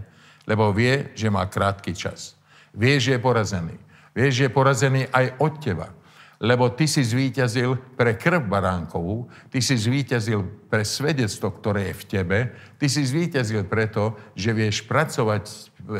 lebo 0.47 0.71
vie, 0.71 1.11
že 1.19 1.27
má 1.27 1.43
krátky 1.45 1.91
čas. 1.93 2.39
Vie, 2.71 2.95
že 2.97 3.19
je 3.19 3.21
porazený. 3.21 3.75
Vie, 4.15 4.31
že 4.31 4.47
je 4.47 4.55
porazený 4.55 5.05
aj 5.11 5.35
od 5.37 5.53
teba. 5.59 5.91
Lebo 6.39 6.71
ty 6.71 6.87
si 6.87 7.03
zvíťazil 7.03 7.75
pre 7.99 8.15
krv 8.15 8.49
baránkovú, 8.49 9.27
ty 9.51 9.59
si 9.59 9.75
zvíťazil 9.75 10.71
pre 10.71 10.87
svedectvo, 10.87 11.51
ktoré 11.51 11.91
je 11.91 11.99
v 12.01 12.05
tebe, 12.07 12.39
ty 12.79 12.87
si 12.87 13.03
zvíťazil 13.03 13.67
preto, 13.67 14.15
že 14.33 14.55
vieš 14.55 14.87
pracovať 14.87 15.43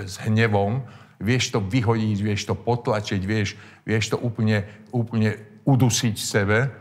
s 0.07 0.15
hnevom, 0.23 0.81
vieš 1.19 1.51
to 1.55 1.59
vyhodiť, 1.63 2.17
vieš 2.19 2.47
to 2.47 2.55
potlačiť, 2.55 3.21
vieš, 3.23 3.55
vieš 3.87 4.13
to 4.13 4.17
úplne, 4.19 4.67
úplne 4.91 5.35
udusiť 5.63 6.15
sebe 6.15 6.71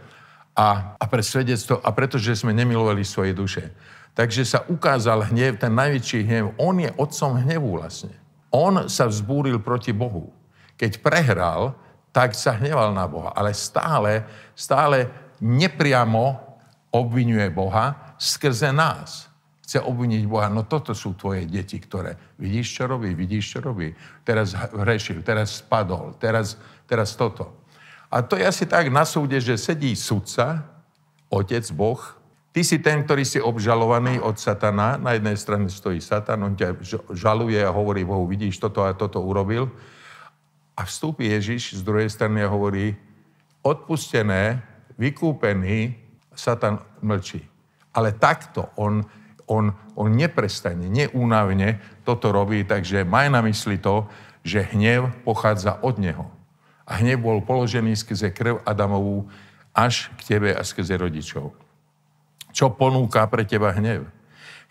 a, 0.54 0.94
a 0.98 1.04
pre 1.06 1.22
svedectvo, 1.22 1.80
a 1.82 1.88
pretože 1.90 2.42
sme 2.42 2.54
nemilovali 2.54 3.02
svoje 3.02 3.34
duše. 3.34 3.70
Takže 4.14 4.46
sa 4.46 4.62
ukázal 4.70 5.34
hnev, 5.34 5.58
ten 5.58 5.74
najväčší 5.74 6.20
hnev. 6.22 6.54
On 6.62 6.78
je 6.78 6.90
otcom 6.94 7.34
hnevu 7.42 7.82
vlastne. 7.82 8.14
On 8.54 8.86
sa 8.86 9.10
vzbúril 9.10 9.58
proti 9.58 9.90
Bohu. 9.90 10.30
Keď 10.78 11.02
prehral, 11.02 11.74
tak 12.14 12.38
sa 12.38 12.54
hneval 12.54 12.94
na 12.94 13.10
Boha. 13.10 13.34
Ale 13.34 13.50
stále, 13.50 14.22
stále 14.54 15.10
nepriamo 15.42 16.38
obvinuje 16.94 17.50
Boha 17.50 18.14
skrze 18.14 18.70
nás 18.70 19.33
chce 19.64 19.80
obviniť 19.80 20.28
Boha. 20.28 20.52
No 20.52 20.68
toto 20.68 20.92
sú 20.92 21.16
tvoje 21.16 21.48
deti, 21.48 21.80
ktoré 21.80 22.20
vidíš, 22.36 22.76
čo 22.76 22.84
robí, 22.84 23.16
vidíš, 23.16 23.56
čo 23.56 23.58
robí. 23.64 23.96
Teraz 24.20 24.52
hrešil, 24.52 25.24
teraz 25.24 25.64
spadol, 25.64 26.12
teraz, 26.20 26.60
teraz 26.84 27.16
toto. 27.16 27.64
A 28.12 28.20
to 28.20 28.36
je 28.36 28.44
asi 28.44 28.68
tak 28.68 28.92
na 28.92 29.08
súde, 29.08 29.40
že 29.40 29.56
sedí 29.56 29.96
sudca, 29.96 30.68
otec, 31.32 31.64
Boh, 31.72 31.98
ty 32.52 32.60
si 32.62 32.78
ten, 32.78 33.02
ktorý 33.02 33.24
si 33.24 33.40
obžalovaný 33.40 34.20
od 34.20 34.36
satana, 34.36 35.00
na 35.00 35.16
jednej 35.16 35.34
strane 35.34 35.66
stojí 35.72 35.98
satan, 35.98 36.44
on 36.44 36.54
ťa 36.54 36.78
žaluje 37.16 37.58
a 37.58 37.74
hovorí 37.74 38.04
Bohu, 38.04 38.28
vidíš, 38.28 38.60
toto 38.60 38.84
a 38.84 38.94
toto 38.94 39.18
urobil. 39.24 39.72
A 40.76 40.84
vstúpi 40.86 41.32
Ježiš 41.32 41.80
z 41.80 41.82
druhej 41.82 42.12
strany 42.12 42.44
a 42.44 42.52
hovorí, 42.52 42.94
odpustené, 43.64 44.60
vykúpený, 45.00 46.04
Satan 46.34 46.82
mlčí. 47.00 47.40
Ale 47.94 48.10
takto 48.18 48.74
on 48.74 49.06
on, 49.46 49.72
on 49.96 50.10
neprestane, 50.12 50.88
neúnavne 50.88 51.80
toto 52.04 52.32
robí, 52.32 52.64
takže 52.64 53.04
maj 53.04 53.28
na 53.28 53.44
mysli 53.44 53.76
to, 53.76 54.08
že 54.44 54.68
hnev 54.76 55.12
pochádza 55.24 55.80
od 55.80 55.96
neho. 56.00 56.28
A 56.84 57.00
hnev 57.00 57.24
bol 57.24 57.40
položený 57.40 57.96
skrze 57.96 58.28
krv 58.32 58.60
Adamovú 58.64 59.24
až 59.72 60.12
k 60.20 60.36
tebe 60.36 60.52
a 60.52 60.60
skrze 60.60 61.00
rodičov. 61.00 61.56
Čo 62.52 62.70
ponúka 62.76 63.24
pre 63.26 63.48
teba 63.48 63.72
hnev? 63.72 64.04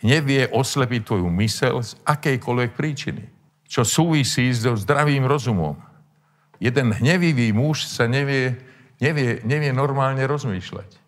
Hnev 0.00 0.24
je 0.30 0.44
oslepiť 0.48 1.02
tvoju 1.04 1.28
mysel 1.42 1.82
z 1.82 1.98
akejkoľvek 2.06 2.70
príčiny. 2.78 3.24
Čo 3.66 3.82
súvisí 3.82 4.46
so 4.54 4.78
zdravým 4.78 5.26
rozumom. 5.26 5.74
Jeden 6.62 6.94
hnevivý 6.94 7.50
muž 7.50 7.84
sa 7.90 8.06
nevie, 8.06 8.56
nevie, 9.02 9.42
nevie 9.42 9.74
normálne 9.74 10.22
rozmýšľať. 10.22 11.02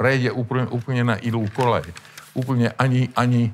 Prejde 0.00 0.32
úplne, 0.32 0.64
úplne 0.72 1.02
na 1.04 1.16
ilú 1.20 1.44
kolej 1.52 1.92
úplne 2.36 2.76
ani, 2.76 3.08
ani, 3.16 3.50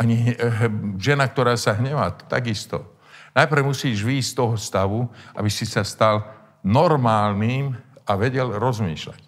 ani 0.00 0.32
eh, 0.32 0.66
žena, 0.96 1.28
ktorá 1.28 1.54
sa 1.60 1.76
hnevá, 1.76 2.16
takisto. 2.26 2.88
Najprv 3.32 3.64
musíš 3.64 4.00
výjsť 4.04 4.28
z 4.28 4.36
toho 4.36 4.54
stavu, 4.56 5.00
aby 5.36 5.48
si 5.48 5.64
sa 5.68 5.84
stal 5.84 6.24
normálnym 6.64 7.76
a 8.04 8.12
vedel 8.16 8.52
rozmýšľať. 8.56 9.20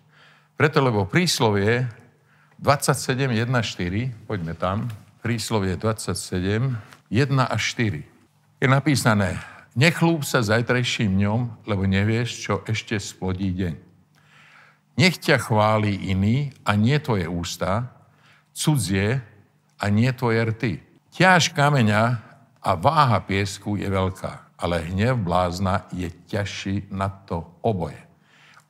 Preto, 0.55 0.79
lebo 0.85 1.09
príslovie 1.09 1.89
27.1.4, 2.61 4.29
poďme 4.29 4.55
tam, 4.55 4.87
príslovie 5.25 5.75
27, 5.81 6.77
1 7.09 7.33
až 7.41 7.63
4. 7.77 8.05
Je 8.61 8.69
napísané, 8.69 9.41
nechlúp 9.73 10.23
sa 10.23 10.45
zajtrajším 10.45 11.17
dňom, 11.21 11.41
lebo 11.65 11.89
nevieš, 11.89 12.29
čo 12.45 12.55
ešte 12.69 13.01
splodí 13.01 13.51
deň. 13.57 13.75
Nech 14.95 15.19
ťa 15.19 15.43
chváli 15.43 16.13
iný 16.13 16.55
a 16.63 16.79
nie 16.79 16.95
tvoje 17.03 17.27
ústa, 17.27 17.94
cudzie 18.55 19.21
a 19.77 19.91
nie 19.91 20.09
tvoje 20.15 20.41
rty. 20.55 20.73
Ťaž 21.11 21.51
kameňa 21.53 22.03
a 22.63 22.71
váha 22.79 23.21
piesku 23.21 23.77
je 23.77 23.91
veľká, 23.91 24.57
ale 24.57 24.87
hnev 24.89 25.21
blázna 25.21 25.85
je 25.93 26.09
ťažší 26.31 26.89
na 26.89 27.11
to 27.11 27.45
oboje. 27.61 27.99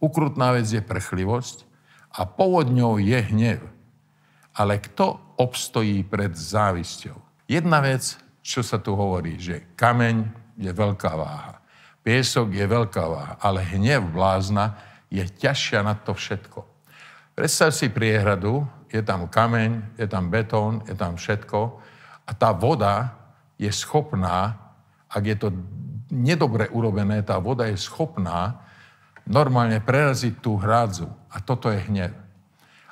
Ukrutná 0.01 0.57
vec 0.57 0.67
je 0.67 0.83
prchlivosť 0.83 1.65
a 2.17 2.27
povodňou 2.27 2.99
je 2.99 3.19
hnev. 3.31 3.61
Ale 4.55 4.83
kto 4.83 5.21
obstojí 5.39 6.03
pred 6.05 6.35
závisťou? 6.35 7.17
Jedna 7.47 7.81
vec, 7.85 8.17
čo 8.45 8.61
sa 8.61 8.81
tu 8.81 8.93
hovorí, 8.97 9.41
že 9.41 9.73
kameň 9.79 10.17
je 10.61 10.71
veľká 10.71 11.13
váha, 11.17 11.59
piesok 12.05 12.55
je 12.55 12.67
veľká 12.69 13.05
váha, 13.09 13.35
ale 13.41 13.65
hnev 13.65 14.15
blázna 14.15 14.77
je 15.11 15.25
ťažšia 15.25 15.81
na 15.83 15.97
to 15.97 16.15
všetko. 16.15 16.63
Predstav 17.35 17.75
si 17.75 17.91
priehradu, 17.91 18.63
je 18.95 19.03
tam 19.03 19.27
kameň, 19.27 19.99
je 19.99 20.07
tam 20.07 20.31
betón, 20.31 20.87
je 20.87 20.95
tam 20.95 21.19
všetko 21.19 21.61
a 22.25 22.31
tá 22.31 22.55
voda 22.55 23.19
je 23.59 23.67
schopná, 23.75 24.55
ak 25.11 25.23
je 25.27 25.37
to 25.37 25.49
nedobre 26.15 26.71
urobené, 26.71 27.27
tá 27.27 27.43
voda 27.43 27.67
je 27.67 27.75
schopná 27.75 28.63
normálne 29.27 29.83
preraziť 29.83 30.39
tú 30.39 30.55
hrádzu. 30.61 31.09
A 31.33 31.43
toto 31.43 31.73
je 31.73 31.81
hnev. 31.91 32.13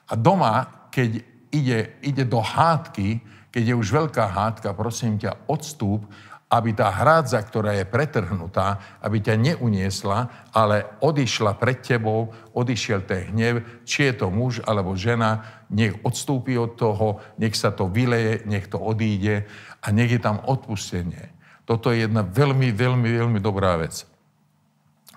A 0.08 0.12
doma, 0.18 0.88
keď 0.90 1.22
ide, 1.54 1.78
ide 2.02 2.24
do 2.26 2.42
hádky, 2.42 3.22
keď 3.52 3.62
je 3.62 3.74
už 3.76 3.88
veľká 3.92 4.26
hádka, 4.26 4.72
prosím 4.72 5.20
ťa, 5.20 5.46
odstúp 5.46 6.08
aby 6.52 6.76
tá 6.76 6.92
hrádza, 6.92 7.40
ktorá 7.40 7.72
je 7.80 7.88
pretrhnutá, 7.88 9.00
aby 9.00 9.24
ťa 9.24 9.40
neuniesla, 9.40 10.52
ale 10.52 10.84
odišla 11.00 11.56
pred 11.56 11.80
tebou, 11.80 12.28
odišiel 12.52 13.08
ten 13.08 13.32
hnev, 13.32 13.64
či 13.88 14.12
je 14.12 14.20
to 14.20 14.28
muž 14.28 14.60
alebo 14.68 14.92
žena, 14.92 15.64
nech 15.72 15.96
odstúpi 16.04 16.60
od 16.60 16.76
toho, 16.76 17.24
nech 17.40 17.56
sa 17.56 17.72
to 17.72 17.88
vyleje, 17.88 18.44
nech 18.44 18.68
to 18.68 18.76
odíde 18.76 19.48
a 19.80 19.86
nech 19.88 20.12
je 20.12 20.20
tam 20.20 20.44
odpustenie. 20.44 21.32
Toto 21.64 21.88
je 21.88 22.04
jedna 22.04 22.20
veľmi, 22.20 22.68
veľmi, 22.68 23.08
veľmi 23.08 23.40
dobrá 23.40 23.80
vec. 23.80 24.04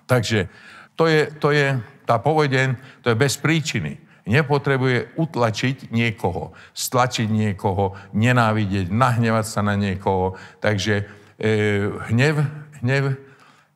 Takže 0.08 0.48
to 0.96 1.12
je, 1.12 1.28
to 1.44 1.52
je 1.52 1.76
tá 2.08 2.16
povedeň, 2.16 2.80
to 3.04 3.12
je 3.12 3.18
bez 3.20 3.36
príčiny. 3.36 4.00
Nepotrebuje 4.26 5.20
utlačiť 5.20 5.92
niekoho, 5.92 6.56
stlačiť 6.74 7.28
niekoho, 7.30 7.94
nenávidieť, 8.16 8.90
nahnevať 8.90 9.46
sa 9.46 9.62
na 9.62 9.78
niekoho. 9.78 10.34
Takže 10.64 11.25
hnev, 11.36 12.36
hnev 12.80 13.04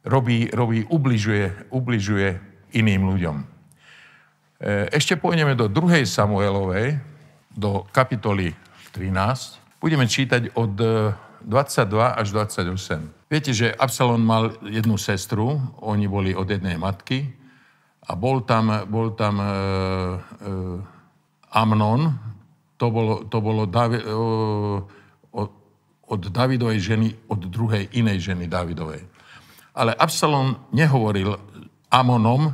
robí, 0.06 0.48
robí 0.52 0.88
ubližuje, 0.88 1.70
ubližuje 1.70 2.40
iným 2.74 3.10
ľuďom. 3.16 3.38
E, 3.40 3.46
ešte 4.96 5.16
pôjdeme 5.20 5.56
do 5.56 5.68
2. 5.68 6.06
Samuelovej, 6.06 7.00
do 7.54 7.84
kapitoly 7.92 8.56
13. 8.96 9.82
Budeme 9.84 10.06
čítať 10.08 10.56
od 10.56 10.74
22 11.44 11.48
e, 11.48 12.08
až 12.20 12.28
28. 12.32 13.30
Viete, 13.30 13.52
že 13.54 13.70
Absalon 13.76 14.26
mal 14.26 14.58
jednu 14.66 14.98
sestru, 14.98 15.62
oni 15.86 16.10
boli 16.10 16.34
od 16.34 16.50
jednej 16.50 16.82
matky 16.82 17.30
a 18.10 18.18
bol 18.18 18.42
tam, 18.42 18.74
bol 18.90 19.14
tam 19.14 19.38
e, 19.38 19.46
e, 19.46 19.54
Amnon, 21.54 22.18
to 22.80 22.90
bolo, 22.90 23.28
to 23.30 23.38
bolo 23.38 23.70
Davi, 23.70 24.02
e, 24.02 24.06
od 26.10 26.22
Davidovej 26.34 26.80
ženy, 26.82 27.10
od 27.30 27.42
druhej 27.46 27.94
inej 27.94 28.34
ženy 28.34 28.50
Davidovej. 28.50 29.06
Ale 29.78 29.94
Absalom 29.94 30.58
nehovoril 30.74 31.38
Amonom 31.94 32.52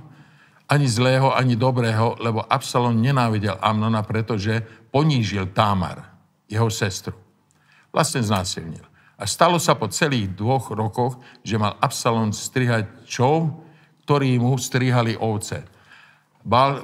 ani 0.66 0.88
zlého, 0.90 1.32
ani 1.32 1.56
dobrého, 1.56 2.18
lebo 2.20 2.42
Absalom 2.42 2.98
nenávidel 2.98 3.58
Amnona, 3.62 4.02
pretože 4.02 4.66
ponížil 4.90 5.54
Támar, 5.54 6.18
jeho 6.50 6.70
sestru. 6.74 7.14
Vlastne 7.94 8.26
znásilnil. 8.26 8.84
A 9.16 9.24
stalo 9.24 9.62
sa 9.62 9.78
po 9.80 9.88
celých 9.88 10.36
dvoch 10.36 10.74
rokoch, 10.76 11.22
že 11.46 11.56
mal 11.56 11.80
Absalom 11.80 12.36
strihať 12.36 13.08
čov, 13.08 13.64
ktorý 14.04 14.42
mu 14.42 14.60
strihali 14.60 15.16
ovce. 15.16 15.64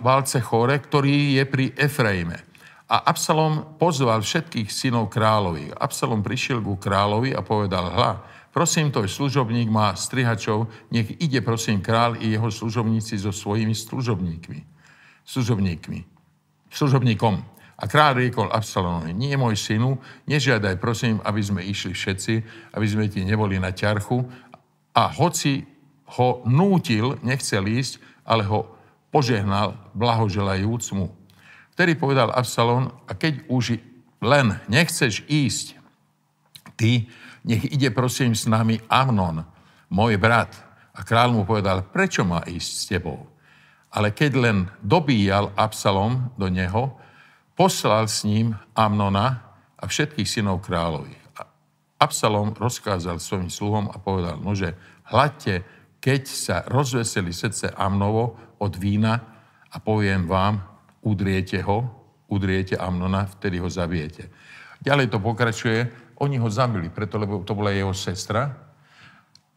Válce 0.02 0.40
chore, 0.42 0.80
ktorý 0.80 1.38
je 1.38 1.44
pri 1.46 1.66
Efraime. 1.76 2.51
A 2.92 3.08
Absalom 3.08 3.80
pozval 3.80 4.20
všetkých 4.20 4.68
synov 4.68 5.08
kráľovi. 5.08 5.72
Absalom 5.72 6.20
prišiel 6.20 6.60
ku 6.60 6.76
kráľovi 6.76 7.32
a 7.32 7.40
povedal, 7.40 7.88
hla, 7.88 8.20
prosím, 8.52 8.92
tvoj 8.92 9.08
služobník 9.08 9.72
má 9.72 9.96
strihačov, 9.96 10.68
nech 10.92 11.08
ide, 11.24 11.40
prosím, 11.40 11.80
král 11.80 12.20
i 12.20 12.36
jeho 12.36 12.52
služobníci 12.52 13.16
so 13.16 13.32
svojimi 13.32 13.72
služobníkmi. 13.72 14.60
Služobníkmi. 15.24 16.04
Služobníkom. 16.68 17.40
A 17.80 17.84
kráľ 17.88 18.28
riekol 18.28 18.52
Absalomovi, 18.52 19.16
nie 19.16 19.32
môj 19.40 19.56
synu, 19.56 19.96
nežiadaj, 20.28 20.76
prosím, 20.76 21.24
aby 21.24 21.40
sme 21.40 21.64
išli 21.64 21.96
všetci, 21.96 22.34
aby 22.76 22.86
sme 22.92 23.08
ti 23.08 23.24
neboli 23.24 23.56
na 23.56 23.72
ťarchu, 23.72 24.20
a 24.92 25.08
hoci 25.08 25.64
ho 26.20 26.44
nútil, 26.44 27.16
nechcel 27.24 27.64
ísť, 27.64 28.04
ale 28.28 28.44
ho 28.44 28.68
požehnal, 29.16 29.80
blahoželajúc 29.96 30.92
mu. 30.92 31.21
Vtedy 31.72 31.96
povedal 31.96 32.32
Absalom, 32.36 32.92
a 33.08 33.16
keď 33.16 33.48
už 33.48 33.80
len 34.22 34.60
nechceš 34.68 35.24
ísť, 35.26 35.80
ty, 36.78 37.10
nech 37.42 37.66
ide 37.74 37.90
prosím 37.90 38.38
s 38.38 38.46
nami 38.46 38.78
Amnon, 38.92 39.48
môj 39.90 40.20
brat. 40.22 40.54
A 40.92 41.08
král 41.08 41.32
mu 41.32 41.48
povedal, 41.48 41.88
prečo 41.88 42.28
má 42.28 42.44
ísť 42.44 42.72
s 42.72 42.84
tebou? 42.86 43.26
Ale 43.92 44.12
keď 44.12 44.32
len 44.36 44.58
dobíjal 44.84 45.52
Absalom 45.56 46.32
do 46.36 46.48
neho, 46.52 46.96
poslal 47.56 48.08
s 48.08 48.24
ním 48.24 48.56
Amnona 48.76 49.44
a 49.80 49.84
všetkých 49.88 50.28
synov 50.28 50.64
kráľovi. 50.64 51.16
Absalom 52.02 52.58
rozkázal 52.58 53.22
svojim 53.22 53.54
sluhom 53.54 53.86
a 53.94 54.02
povedal, 54.02 54.42
nože 54.42 54.74
hladte, 55.14 55.62
keď 56.02 56.22
sa 56.26 56.58
rozveseli 56.66 57.30
srdce 57.30 57.70
Amnovo 57.78 58.58
od 58.58 58.74
vína 58.74 59.22
a 59.70 59.78
poviem 59.78 60.26
vám, 60.26 60.71
udriete 61.02 61.62
ho, 61.66 61.90
udriete 62.32 62.78
Amnona, 62.78 63.28
vtedy 63.28 63.60
ho 63.60 63.68
zabijete. 63.68 64.32
Ďalej 64.82 65.14
to 65.14 65.18
pokračuje, 65.22 65.92
oni 66.22 66.38
ho 66.38 66.50
zabili, 66.50 66.90
preto, 66.90 67.18
lebo 67.18 67.42
to 67.42 67.58
bola 67.58 67.74
jeho 67.74 67.94
sestra 67.94 68.54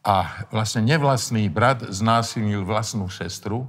a 0.05 0.45
vlastne 0.53 0.85
nevlastný 0.85 1.49
brat 1.49 1.81
znásilnil 1.89 2.61
vlastnú 2.61 3.09
sestru. 3.09 3.65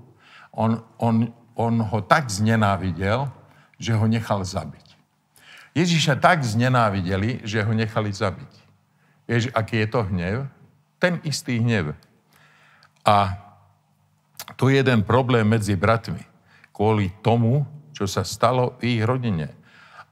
On, 0.52 0.84
on, 1.00 1.32
on 1.56 1.80
ho 1.80 1.98
tak 2.04 2.28
znenávidel, 2.28 3.28
že 3.80 3.96
ho 3.96 4.04
nechal 4.04 4.44
zabiť. 4.44 4.96
Ježiša 5.76 6.16
tak 6.20 6.40
znenávideli, 6.40 7.44
že 7.44 7.60
ho 7.60 7.72
nechali 7.72 8.08
zabiť. 8.08 8.52
Vieš, 9.28 9.52
aký 9.52 9.84
je 9.84 9.88
to 9.92 10.00
hnev? 10.08 10.48
Ten 10.96 11.20
istý 11.20 11.60
hnev. 11.60 11.92
A 13.04 13.36
tu 14.56 14.72
je 14.72 14.80
jeden 14.80 15.04
problém 15.04 15.44
medzi 15.44 15.76
bratmi. 15.76 16.24
Kvôli 16.76 17.08
tomu, 17.24 17.64
čo 17.96 18.04
sa 18.04 18.20
stalo 18.20 18.76
v 18.76 19.00
ich 19.00 19.02
rodine. 19.08 19.56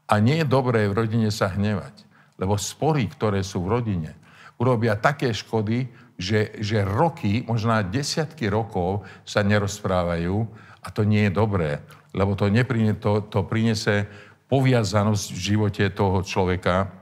A 0.08 0.16
nie 0.16 0.40
je 0.40 0.48
dobré 0.48 0.88
v 0.88 1.04
rodine 1.04 1.28
sa 1.28 1.52
hnevať. 1.52 2.08
Lebo 2.40 2.56
spory, 2.56 3.04
ktoré 3.12 3.44
sú 3.44 3.68
v 3.68 3.76
rodine, 3.76 4.16
urobia 4.56 4.96
také 4.96 5.36
škody, 5.36 5.92
že, 6.16 6.56
že 6.62 6.86
roky, 6.86 7.44
možno 7.44 7.74
desiatky 7.84 8.48
rokov 8.48 9.04
sa 9.26 9.44
nerozprávajú 9.44 10.46
a 10.80 10.88
to 10.88 11.02
nie 11.02 11.28
je 11.28 11.32
dobré, 11.34 11.82
lebo 12.14 12.38
to, 12.38 12.46
neprine, 12.46 12.94
to, 12.94 13.26
to 13.26 13.42
prinese 13.42 14.06
poviazanosť 14.46 15.26
v 15.34 15.38
živote 15.40 15.84
toho 15.90 16.22
človeka. 16.22 16.92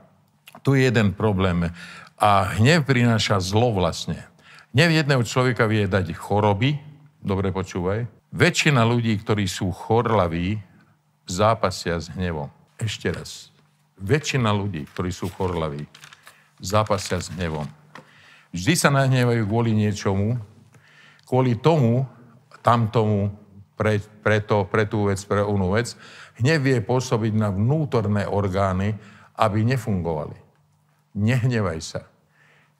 Tu 0.65 0.79
je 0.79 0.89
jeden 0.89 1.13
problém. 1.13 1.69
A 2.17 2.57
hnev 2.57 2.87
prináša 2.87 3.37
zlo 3.43 3.75
vlastne. 3.75 4.25
Hnev 4.73 4.89
jedného 4.89 5.21
človeka 5.21 5.69
vie 5.69 5.85
dať 5.85 6.17
choroby, 6.17 6.81
dobre 7.21 7.53
počúvaj. 7.53 8.22
Väčšina 8.33 8.81
ľudí, 8.81 9.13
ktorí 9.21 9.45
sú 9.45 9.69
chorlaví, 9.69 10.57
zápasia 11.29 12.01
s 12.01 12.09
hnevom. 12.17 12.49
Ešte 12.81 13.13
raz. 13.13 13.53
Väčšina 14.01 14.49
ľudí, 14.49 14.89
ktorí 14.89 15.13
sú 15.13 15.29
chorlaví, 15.29 15.85
zápasia 16.57 17.21
s 17.21 17.29
hnevom. 17.29 17.69
Vždy 18.49 18.73
sa 18.73 18.89
nahnevajú 18.89 19.45
kvôli 19.45 19.77
niečomu, 19.77 20.41
kvôli 21.29 21.61
tomu, 21.61 22.09
tamtomu, 22.65 23.29
pre, 23.77 24.01
pre, 24.25 24.41
to, 24.41 24.65
pre 24.65 24.89
tú 24.89 25.13
vec, 25.13 25.21
pre 25.29 25.45
onú 25.45 25.77
vec. 25.77 25.93
Hnev 26.41 26.65
vie 26.65 26.81
pôsobiť 26.81 27.37
na 27.37 27.53
vnútorné 27.53 28.25
orgány, 28.25 28.97
aby 29.37 29.61
nefungovali. 29.61 30.37
Nehnevaj 31.13 31.79
sa. 31.85 32.01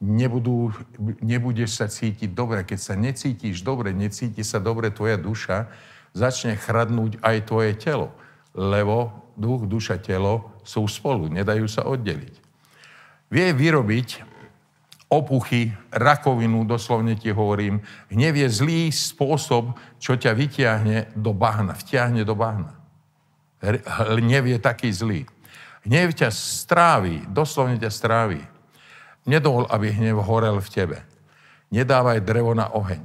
Nebudú, 0.04 0.76
nebudeš 1.24 1.80
sa 1.80 1.88
cítiť 1.88 2.36
dobre. 2.36 2.68
Keď 2.68 2.80
sa 2.80 3.00
necítiš 3.00 3.64
dobre, 3.64 3.96
necíti 3.96 4.44
sa 4.44 4.60
dobre 4.60 4.92
tvoja 4.92 5.16
duša, 5.16 5.72
začne 6.12 6.60
chradnúť 6.60 7.24
aj 7.24 7.38
tvoje 7.48 7.72
telo. 7.80 8.12
Lebo 8.52 9.24
duch, 9.40 9.64
duša, 9.64 10.04
telo 10.04 10.52
sú 10.68 10.84
spolu, 10.92 11.32
nedajú 11.32 11.72
sa 11.72 11.88
oddeliť. 11.88 12.36
Vie 13.32 13.48
vyrobiť 13.56 14.34
opuchy, 15.10 15.74
rakovinu, 15.94 16.66
doslovne 16.66 17.14
ti 17.16 17.30
hovorím. 17.30 17.82
Hnev 18.10 18.34
je 18.44 18.48
zlý 18.50 18.82
spôsob, 18.90 19.78
čo 20.02 20.18
ťa 20.18 20.34
vyťahne 20.34 21.14
do 21.14 21.32
bahna, 21.32 21.78
vťahne 21.78 22.26
do 22.26 22.34
bahna. 22.34 22.74
Hnev 23.64 24.52
je 24.52 24.58
taký 24.60 24.90
zlý. 24.92 25.24
Hnev 25.86 26.12
ťa 26.18 26.34
strávi, 26.34 27.24
doslovne 27.30 27.78
ťa 27.78 27.92
strávi. 27.94 28.42
Nedovol, 29.24 29.70
aby 29.72 29.92
hnev 29.92 30.20
horel 30.24 30.60
v 30.60 30.70
tebe. 30.70 30.98
Nedávaj 31.72 32.22
drevo 32.22 32.52
na 32.54 32.70
oheň. 32.70 33.02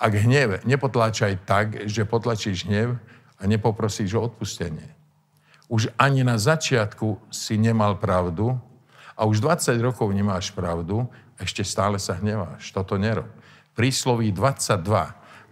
Ak 0.00 0.12
hnev, 0.16 0.64
nepotláčaj 0.64 1.44
tak, 1.44 1.84
že 1.88 2.08
potlačíš 2.08 2.64
hnev 2.64 2.96
a 3.36 3.42
nepoprosíš 3.44 4.16
o 4.16 4.24
odpustenie. 4.24 4.96
Už 5.68 5.92
ani 6.00 6.24
na 6.24 6.40
začiatku 6.40 7.20
si 7.28 7.60
nemal 7.60 8.00
pravdu, 8.00 8.56
a 9.20 9.28
už 9.28 9.44
20 9.44 9.76
rokov 9.84 10.08
nemáš 10.16 10.48
pravdu, 10.48 11.04
ešte 11.36 11.60
stále 11.60 12.00
sa 12.00 12.16
hneváš. 12.16 12.72
Toto 12.72 12.96
nerob. 12.96 13.28
Prísloví 13.76 14.32
22, 14.32 14.80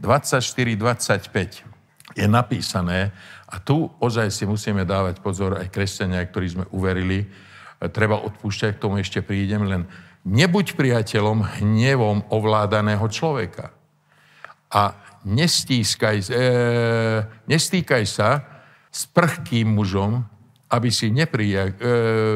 24, 0.00 0.40
25 0.80 2.16
je 2.16 2.24
napísané, 2.24 3.12
a 3.44 3.60
tu 3.60 3.92
ozaj 4.00 4.32
si 4.32 4.48
musíme 4.48 4.88
dávať 4.88 5.20
pozor, 5.20 5.60
aj 5.60 5.68
kresťania, 5.68 6.24
ktorí 6.24 6.46
sme 6.48 6.64
uverili, 6.72 7.28
treba 7.86 8.18
odpúšťať, 8.18 8.74
k 8.74 8.82
tomu 8.82 8.98
ešte 8.98 9.22
prídem, 9.22 9.62
len 9.70 9.82
nebuď 10.26 10.74
priateľom 10.74 11.62
hnevom 11.62 12.26
ovládaného 12.26 13.06
človeka. 13.06 13.70
A 14.68 14.98
nestískaj, 15.22 16.26
e, 16.28 16.46
nestýkaj 17.46 18.04
sa 18.04 18.42
s 18.90 19.06
prchkým 19.06 19.78
mužom, 19.78 20.26
aby 20.68 20.90
si 20.92 21.08
neprija, 21.08 21.70
e, 21.70 21.72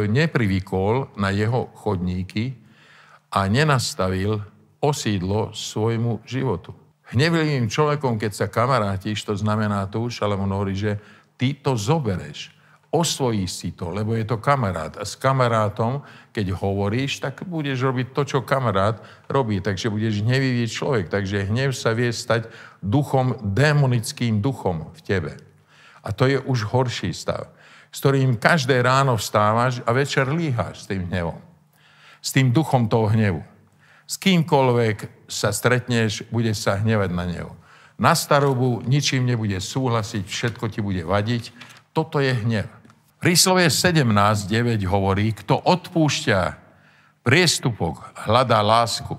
neprivykol 0.09 1.19
na 1.21 1.35
jeho 1.35 1.69
chodníky 1.77 2.57
a 3.29 3.45
nenastavil 3.51 4.41
osídlo 4.81 5.53
svojmu 5.53 6.25
životu. 6.25 6.73
Hnevlivým 7.13 7.69
človekom, 7.69 8.17
keď 8.17 8.33
sa 8.33 8.47
kamarátiš, 8.49 9.21
to 9.29 9.37
znamená 9.37 9.85
to 9.93 10.09
už, 10.09 10.25
on 10.25 10.49
hovorí, 10.49 10.73
že 10.73 10.97
ty 11.37 11.53
to 11.53 11.77
zobereš, 11.77 12.49
osvojíš 12.93 13.51
si 13.51 13.69
to, 13.73 13.89
lebo 13.89 14.13
je 14.13 14.29
to 14.29 14.37
kamarát. 14.37 15.01
A 15.01 15.09
s 15.09 15.17
kamarátom, 15.17 16.05
keď 16.31 16.53
hovoríš, 16.53 17.25
tak 17.25 17.43
budeš 17.49 17.81
robiť 17.83 18.13
to, 18.13 18.23
čo 18.29 18.39
kamarát 18.45 19.01
robí. 19.33 19.65
Takže 19.65 19.89
budeš 19.89 20.21
hnevivý 20.21 20.69
človek. 20.69 21.09
Takže 21.09 21.49
hnev 21.49 21.73
sa 21.73 21.97
vie 21.97 22.13
stať 22.13 22.53
duchom, 22.85 23.41
démonickým 23.41 24.45
duchom 24.45 24.93
v 24.93 25.01
tebe. 25.01 25.33
A 26.05 26.13
to 26.13 26.29
je 26.29 26.37
už 26.37 26.69
horší 26.69 27.17
stav 27.17 27.49
s 27.93 28.01
ktorým 28.01 28.41
každé 28.41 28.81
ráno 28.81 29.21
vstávaš 29.21 29.85
a 29.85 29.93
večer 29.93 30.25
líhaš 30.33 30.83
s 30.83 30.89
tým 30.89 31.05
hnevom. 31.13 31.37
S 32.25 32.33
tým 32.33 32.49
duchom 32.49 32.89
toho 32.89 33.13
hnevu. 33.13 33.45
S 34.09 34.17
kýmkoľvek 34.17 35.29
sa 35.29 35.53
stretneš, 35.53 36.25
budeš 36.33 36.65
sa 36.65 36.81
hnevať 36.81 37.11
na 37.13 37.25
neho. 37.29 37.53
Na 38.01 38.17
starobu 38.17 38.81
ničím 38.89 39.29
nebude 39.29 39.61
súhlasiť, 39.61 40.25
všetko 40.25 40.65
ti 40.73 40.81
bude 40.81 41.05
vadiť. 41.05 41.53
Toto 41.93 42.17
je 42.19 42.33
hnev. 42.33 42.67
Príslovie 43.23 43.71
17.9 43.71 44.83
hovorí, 44.91 45.31
kto 45.31 45.55
odpúšťa 45.55 46.59
priestupok, 47.23 48.03
hľadá 48.27 48.59
lásku. 48.67 49.15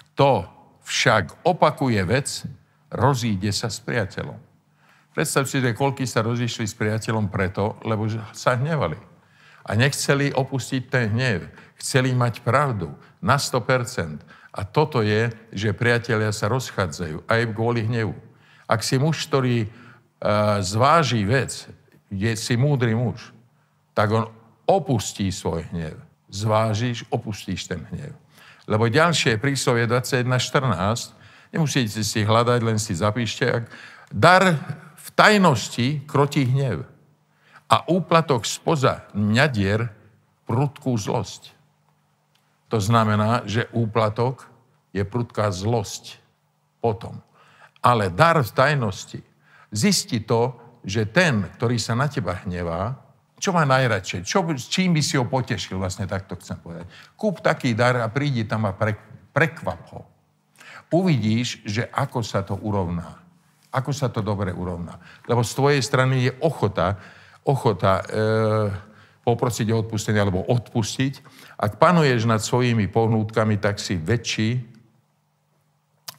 Kto 0.00 0.48
však 0.80 1.44
opakuje 1.44 2.00
vec, 2.08 2.48
rozíde 2.88 3.52
sa 3.52 3.68
s 3.68 3.76
priateľom. 3.84 4.40
Predstav 5.12 5.44
si, 5.44 5.60
že 5.60 5.76
koľky 5.76 6.08
sa 6.08 6.24
rozišli 6.24 6.64
s 6.64 6.72
priateľom 6.80 7.28
preto, 7.28 7.76
lebo 7.84 8.08
sa 8.32 8.56
hnevali. 8.56 8.96
A 9.68 9.76
nechceli 9.76 10.32
opustiť 10.32 10.88
ten 10.88 11.12
hnev. 11.12 11.52
Chceli 11.76 12.16
mať 12.16 12.40
pravdu 12.40 12.88
na 13.20 13.36
100%. 13.36 14.16
A 14.56 14.64
toto 14.64 15.04
je, 15.04 15.28
že 15.52 15.76
priatelia 15.76 16.32
sa 16.32 16.48
rozchádzajú 16.48 17.28
aj 17.28 17.52
kvôli 17.52 17.84
hnevu. 17.84 18.16
Ak 18.64 18.80
si 18.80 18.96
muž, 18.96 19.28
ktorý 19.28 19.68
uh, 19.68 20.64
zváži 20.64 21.20
vec, 21.28 21.68
je 22.10 22.32
si 22.36 22.54
múdry 22.56 22.94
muž, 22.94 23.34
tak 23.94 24.10
on 24.10 24.26
opustí 24.66 25.30
svoj 25.32 25.66
hnev. 25.72 25.98
Zvážiš, 26.30 27.06
opustíš 27.10 27.70
ten 27.70 27.86
hnev. 27.94 28.12
Lebo 28.66 28.90
ďalšie 28.90 29.38
príslovie 29.38 29.86
21.14, 29.86 31.14
nemusíte 31.54 32.02
si 32.02 32.20
hľadať, 32.26 32.60
len 32.66 32.78
si 32.82 32.98
zapíšte, 32.98 33.46
ak 33.46 33.64
dar 34.10 34.58
v 34.98 35.08
tajnosti 35.14 36.02
krotí 36.06 36.42
hnev 36.50 36.82
a 37.70 37.86
úplatok 37.86 38.42
spoza 38.42 39.06
ňadier 39.14 39.86
prudkú 40.46 40.98
zlosť. 40.98 41.54
To 42.70 42.82
znamená, 42.82 43.46
že 43.46 43.70
úplatok 43.70 44.50
je 44.90 45.06
prudká 45.06 45.54
zlosť 45.54 46.18
potom. 46.82 47.22
Ale 47.78 48.10
dar 48.10 48.42
v 48.42 48.50
tajnosti 48.50 49.22
zistí 49.70 50.22
to, 50.22 50.58
že 50.86 51.02
ten, 51.10 51.50
ktorý 51.58 51.82
sa 51.82 51.98
na 51.98 52.06
teba 52.06 52.38
hnevá, 52.46 52.94
čo 53.36 53.52
má 53.52 53.68
najradšej? 53.68 54.24
Čo, 54.24 54.48
čím 54.56 54.96
by 54.96 55.02
si 55.04 55.20
ho 55.20 55.28
potešil, 55.28 55.76
vlastne 55.76 56.08
takto 56.08 56.38
chcem 56.40 56.56
povedať. 56.56 56.88
Kúp 57.18 57.44
taký 57.44 57.76
dar 57.76 58.00
a 58.00 58.08
prídi 58.08 58.48
tam 58.48 58.64
a 58.64 58.72
pre, 58.72 58.96
Prekvap 59.36 59.82
ho. 59.92 60.08
Uvidíš, 60.88 61.60
že 61.68 61.84
ako 61.92 62.24
sa 62.24 62.40
to 62.40 62.56
urovná. 62.56 63.20
Ako 63.68 63.92
sa 63.92 64.08
to 64.08 64.24
dobre 64.24 64.56
urovná. 64.56 64.96
Lebo 65.28 65.44
z 65.44 65.52
tvojej 65.52 65.82
strany 65.84 66.30
je 66.30 66.32
ochota, 66.40 66.96
ochota 67.44 68.00
e, 68.00 68.04
poprosiť 69.20 69.68
o 69.74 69.84
odpustenie 69.84 70.16
alebo 70.16 70.40
odpustiť. 70.48 71.20
Ak 71.60 71.76
panuješ 71.76 72.24
nad 72.24 72.40
svojimi 72.40 72.88
pohnútkami, 72.88 73.60
tak 73.60 73.76
si 73.76 74.00
väčší 74.00 74.64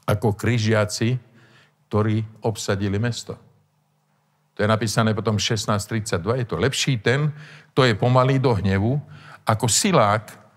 ako 0.06 0.38
križiaci, 0.38 1.18
ktorí 1.90 2.22
obsadili 2.46 3.02
mesto. 3.02 3.47
To 4.58 4.66
je 4.66 4.68
napísané 4.68 5.14
potom 5.14 5.38
16.32. 5.38 6.42
Je 6.42 6.48
to 6.50 6.58
lepší 6.58 6.98
ten, 6.98 7.30
kto 7.78 7.86
je 7.86 7.94
pomalý 7.94 8.42
do 8.42 8.58
hnevu, 8.58 8.98
ako 9.46 9.70
silák, 9.70 10.48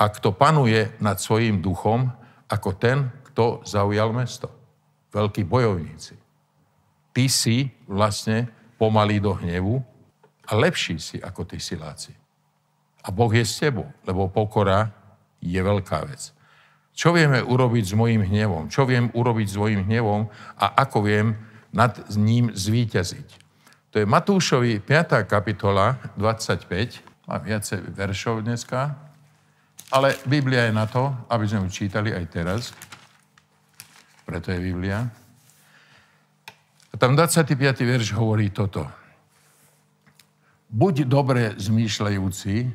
a 0.00 0.08
kto 0.08 0.32
panuje 0.32 0.96
nad 0.96 1.20
svojim 1.20 1.60
duchom, 1.60 2.08
ako 2.48 2.72
ten, 2.72 3.12
kto 3.30 3.60
zaujal 3.68 4.16
mesto. 4.16 4.48
Veľkí 5.12 5.44
bojovníci. 5.44 6.16
Ty 7.12 7.24
si 7.28 7.68
vlastne 7.84 8.48
pomalý 8.80 9.20
do 9.20 9.36
hnevu 9.36 9.76
a 10.48 10.56
lepší 10.56 10.96
si 10.96 11.20
ako 11.20 11.44
tí 11.44 11.60
siláci. 11.60 12.16
A 13.04 13.12
Boh 13.12 13.28
je 13.28 13.44
s 13.44 13.60
tebou, 13.60 13.92
lebo 14.08 14.32
pokora 14.32 14.88
je 15.44 15.60
veľká 15.60 16.08
vec. 16.08 16.32
Čo 16.96 17.12
vieme 17.12 17.44
urobiť 17.44 17.92
s 17.92 17.94
mojim 17.96 18.24
hnevom? 18.24 18.72
Čo 18.72 18.88
viem 18.88 19.12
urobiť 19.12 19.46
s 19.52 19.56
mojim 19.60 19.84
hnevom 19.84 20.32
a 20.56 20.66
ako 20.80 21.04
viem 21.04 21.36
nad 21.72 21.96
ním 22.14 22.50
zvíťaziť? 22.54 23.28
To 23.90 23.98
je 23.98 24.06
Matúšovi 24.06 24.78
5. 24.78 25.26
kapitola 25.26 25.98
25. 26.14 27.26
Mám 27.26 27.42
viacej 27.42 27.80
veršov 27.90 28.46
dneska. 28.46 28.94
Ale 29.90 30.14
Biblia 30.22 30.70
je 30.70 30.74
na 30.74 30.86
to, 30.86 31.10
aby 31.26 31.44
sme 31.50 31.66
ju 31.66 31.82
čítali 31.82 32.14
aj 32.14 32.24
teraz. 32.30 32.70
Preto 34.22 34.54
je 34.54 34.62
Biblia. 34.62 35.10
A 36.90 36.94
tam 36.94 37.18
25. 37.18 37.58
verš 37.82 38.14
hovorí 38.14 38.54
toto. 38.54 38.86
Buď 40.70 41.02
dobre 41.10 41.58
zmýšľajúci 41.58 42.70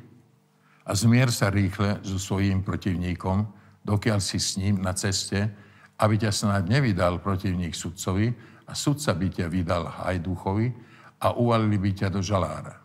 a 0.84 0.91
zmier 0.91 1.31
sa 1.31 1.47
rýchle 1.47 2.03
so 2.03 2.19
svojím 2.19 2.60
protivníkom, 2.60 3.47
dokiaľ 3.88 4.19
si 4.19 4.36
s 4.36 4.60
ním 4.60 4.84
na 4.84 4.91
ceste, 4.91 5.47
aby 5.95 6.19
ťa 6.19 6.31
snáď 6.36 6.63
nevydal 6.67 7.23
protivník 7.23 7.71
sudcovi 7.71 8.36
a 8.65 8.73
sudca 8.73 9.13
by 9.13 9.28
ťa 9.30 9.45
vydal 9.49 9.89
aj 10.06 10.17
duchovi 10.21 10.73
a 11.21 11.34
uvalili 11.38 11.78
by 11.78 11.91
ťa 11.93 12.08
do 12.10 12.21
žalára. 12.21 12.82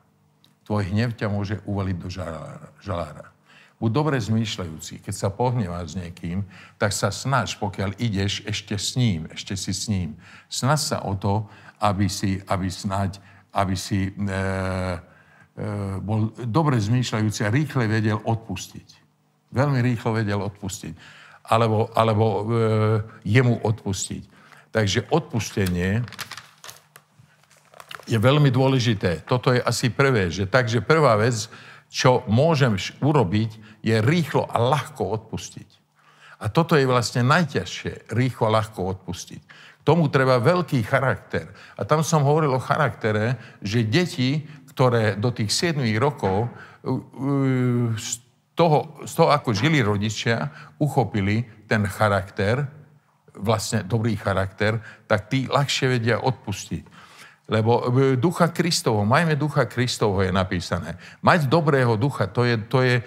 Tvoj 0.68 0.86
hnev 0.92 1.16
ťa 1.16 1.26
môže 1.26 1.58
uvaliť 1.66 1.96
do 1.98 2.08
žalára. 2.12 2.68
žalára. 2.78 3.26
Buď 3.80 3.90
dobre 3.96 4.20
zmýšľajúci. 4.20 5.00
Keď 5.00 5.14
sa 5.16 5.32
pohneváš 5.32 5.96
s 5.96 5.98
niekým, 5.98 6.44
tak 6.76 6.92
sa 6.92 7.08
snaž, 7.08 7.56
pokiaľ 7.56 7.96
ideš 7.96 8.44
ešte 8.44 8.76
s 8.76 8.92
ním, 8.92 9.24
ešte 9.32 9.56
si 9.56 9.72
s 9.72 9.88
ním. 9.88 10.20
Snaž 10.52 10.92
sa 10.92 10.98
o 11.00 11.16
to, 11.16 11.48
aby 11.80 12.04
si, 12.12 12.44
aby 12.44 12.68
snáď, 12.68 13.16
aby 13.56 13.72
si 13.72 14.12
e, 14.12 14.12
e, 14.12 14.36
bol 15.96 16.28
dobre 16.44 16.76
zmýšľajúci 16.76 17.40
a 17.48 17.48
rýchle 17.48 17.88
vedel 17.88 18.20
odpustiť. 18.20 18.88
Veľmi 19.48 19.80
rýchlo 19.80 20.12
vedel 20.12 20.44
odpustiť. 20.44 20.94
Alebo, 21.48 21.88
alebo 21.96 22.24
e, 22.28 22.42
jemu 23.24 23.64
odpustiť. 23.64 24.39
Takže 24.70 25.06
odpustenie 25.11 26.06
je 28.11 28.18
veľmi 28.18 28.50
dôležité. 28.50 29.22
Toto 29.26 29.54
je 29.54 29.62
asi 29.62 29.90
prvé, 29.90 30.30
že 30.30 30.46
takže 30.46 30.83
prvá 30.83 31.14
vec, 31.18 31.46
čo 31.90 32.22
môžem 32.26 32.78
urobiť, 33.02 33.83
je 33.83 33.96
rýchlo 34.02 34.46
a 34.46 34.59
ľahko 34.59 35.11
odpustiť. 35.14 35.68
A 36.40 36.48
toto 36.48 36.74
je 36.78 36.88
vlastne 36.88 37.26
najťažšie, 37.26 38.14
rýchlo 38.14 38.48
a 38.48 38.54
ľahko 38.62 38.98
odpustiť. 38.98 39.42
K 39.80 39.83
tomu 39.85 40.09
treba 40.09 40.40
veľký 40.40 40.80
charakter. 40.85 41.52
A 41.76 41.85
tam 41.85 42.00
som 42.04 42.24
hovoril 42.24 42.52
o 42.56 42.62
charaktere, 42.62 43.37
že 43.61 43.85
deti, 43.85 44.48
ktoré 44.72 45.18
do 45.18 45.35
tých 45.35 45.52
7 45.52 45.83
rokov 46.00 46.48
z 47.96 48.11
toho, 48.56 49.04
z 49.04 49.12
toho, 49.12 49.28
ako 49.33 49.52
žili 49.52 49.85
rodičia, 49.85 50.48
uchopili 50.80 51.44
ten 51.68 51.85
charakter, 51.85 52.79
vlastne 53.36 53.86
dobrý 53.86 54.16
charakter, 54.16 54.80
tak 55.06 55.30
tí 55.30 55.46
ľahšie 55.46 55.86
vedia 55.98 56.18
odpustiť. 56.18 57.00
Lebo 57.50 57.82
e, 57.90 58.14
ducha 58.14 58.46
Kristovho, 58.54 59.02
majme 59.02 59.34
ducha 59.34 59.66
Kristovho 59.66 60.22
je 60.22 60.30
napísané. 60.30 60.94
Mať 61.18 61.50
dobrého 61.50 61.98
ducha, 61.98 62.30
to 62.30 62.46
je, 62.46 62.54
to 62.70 62.78
je 62.86 63.02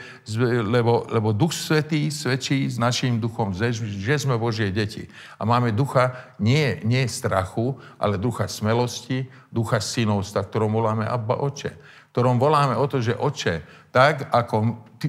lebo, 0.67 1.07
lebo 1.07 1.31
duch 1.31 1.55
svetý 1.55 2.11
svedčí 2.11 2.67
s 2.67 2.75
našim 2.75 3.23
duchom, 3.23 3.55
že 3.55 4.15
sme 4.19 4.35
Božie 4.35 4.67
deti. 4.75 5.07
A 5.39 5.47
máme 5.47 5.71
ducha 5.71 6.35
nie, 6.43 6.83
nie 6.83 7.07
strachu, 7.07 7.79
ale 7.95 8.19
ducha 8.19 8.51
smelosti, 8.51 9.31
ducha 9.47 9.79
synovstva, 9.79 10.43
ktorom 10.43 10.75
voláme 10.75 11.07
Abba 11.07 11.39
Oče. 11.39 11.79
Ktorom 12.11 12.35
voláme 12.35 12.75
o 12.75 12.83
to, 12.83 12.99
že 12.99 13.15
Oče, 13.15 13.63
tak 13.95 14.27
ako 14.27 14.75
ty, 14.99 15.07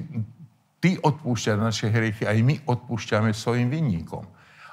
ty 0.79 0.95
odpúšťaš 0.95 1.57
naše 1.59 1.87
hriechy, 1.91 2.23
aj 2.23 2.39
my 2.39 2.55
odpúšťame 2.71 3.35
svojim 3.35 3.67
vinníkom. 3.67 4.23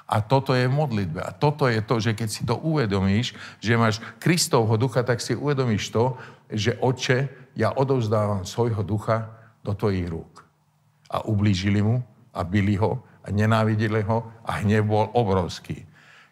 A 0.03 0.19
toto 0.19 0.51
je 0.53 0.67
v 0.67 0.73
modlitbe. 0.73 1.23
A 1.23 1.31
toto 1.31 1.65
je 1.65 1.79
to, 1.79 1.97
že 1.97 2.11
keď 2.13 2.29
si 2.29 2.43
to 2.43 2.59
uvedomíš, 2.59 3.33
že 3.63 3.79
máš 3.79 4.03
Kristovho 4.19 4.75
ducha, 4.75 5.01
tak 5.01 5.23
si 5.23 5.33
uvedomíš 5.33 5.89
to, 5.89 6.19
že 6.51 6.75
Oče, 6.77 7.31
ja 7.53 7.71
odovzdávam 7.71 8.43
svojho 8.43 8.83
ducha 8.83 9.31
do 9.63 9.71
tvojich 9.73 10.09
rúk. 10.09 10.43
A 11.07 11.23
ublížili 11.23 11.79
mu 11.79 12.01
a 12.33 12.41
byli 12.43 12.75
ho 12.77 12.99
a 13.23 13.31
nenávideli 13.31 14.03
ho 14.03 14.27
a 14.43 14.59
hnev 14.59 14.83
bol 14.83 15.07
obrovský. 15.15 15.85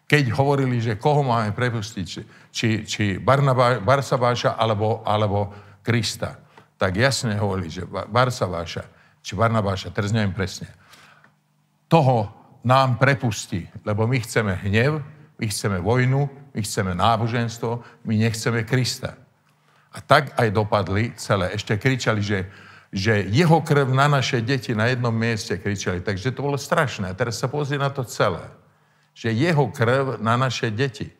Keď 0.04 0.34
hovorili, 0.36 0.82
že 0.82 1.00
koho 1.00 1.24
máme 1.24 1.56
prepustiť, 1.56 2.06
či, 2.52 2.84
či 2.84 3.16
Barnabá, 3.16 3.80
Barsabáša 3.80 4.60
alebo, 4.60 5.00
alebo 5.06 5.48
Krista, 5.80 6.36
tak 6.76 7.00
jasne 7.00 7.38
hovorili, 7.40 7.72
že 7.72 7.88
Barsabáša 7.88 9.02
či 9.22 9.38
Barnabáša, 9.38 9.94
teraz 9.94 10.10
neviem 10.10 10.34
presne, 10.34 10.66
toho 11.86 12.28
nám 12.64 12.96
prepustí, 12.96 13.66
lebo 13.82 14.06
my 14.06 14.22
chceme 14.22 14.54
hnev, 14.54 15.02
my 15.38 15.46
chceme 15.50 15.78
vojnu, 15.82 16.30
my 16.54 16.60
chceme 16.62 16.94
náboženstvo, 16.94 17.82
my 18.06 18.14
nechceme 18.14 18.62
Krista. 18.62 19.18
A 19.92 20.00
tak 20.00 20.32
aj 20.38 20.48
dopadli 20.54 21.12
celé. 21.18 21.52
Ešte 21.52 21.76
kričali, 21.76 22.22
že, 22.24 22.48
že 22.88 23.26
jeho 23.28 23.60
krv 23.60 23.92
na 23.92 24.08
naše 24.08 24.40
deti 24.40 24.72
na 24.72 24.88
jednom 24.88 25.12
mieste 25.12 25.58
kričali. 25.58 26.00
Takže 26.00 26.32
to 26.32 26.46
bolo 26.46 26.56
strašné. 26.56 27.12
A 27.12 27.18
teraz 27.18 27.36
sa 27.36 27.50
pozrie 27.50 27.76
na 27.76 27.92
to 27.92 28.06
celé. 28.06 28.40
Že 29.12 29.36
jeho 29.36 29.68
krv 29.68 30.22
na 30.22 30.40
naše 30.40 30.72
deti. 30.72 31.12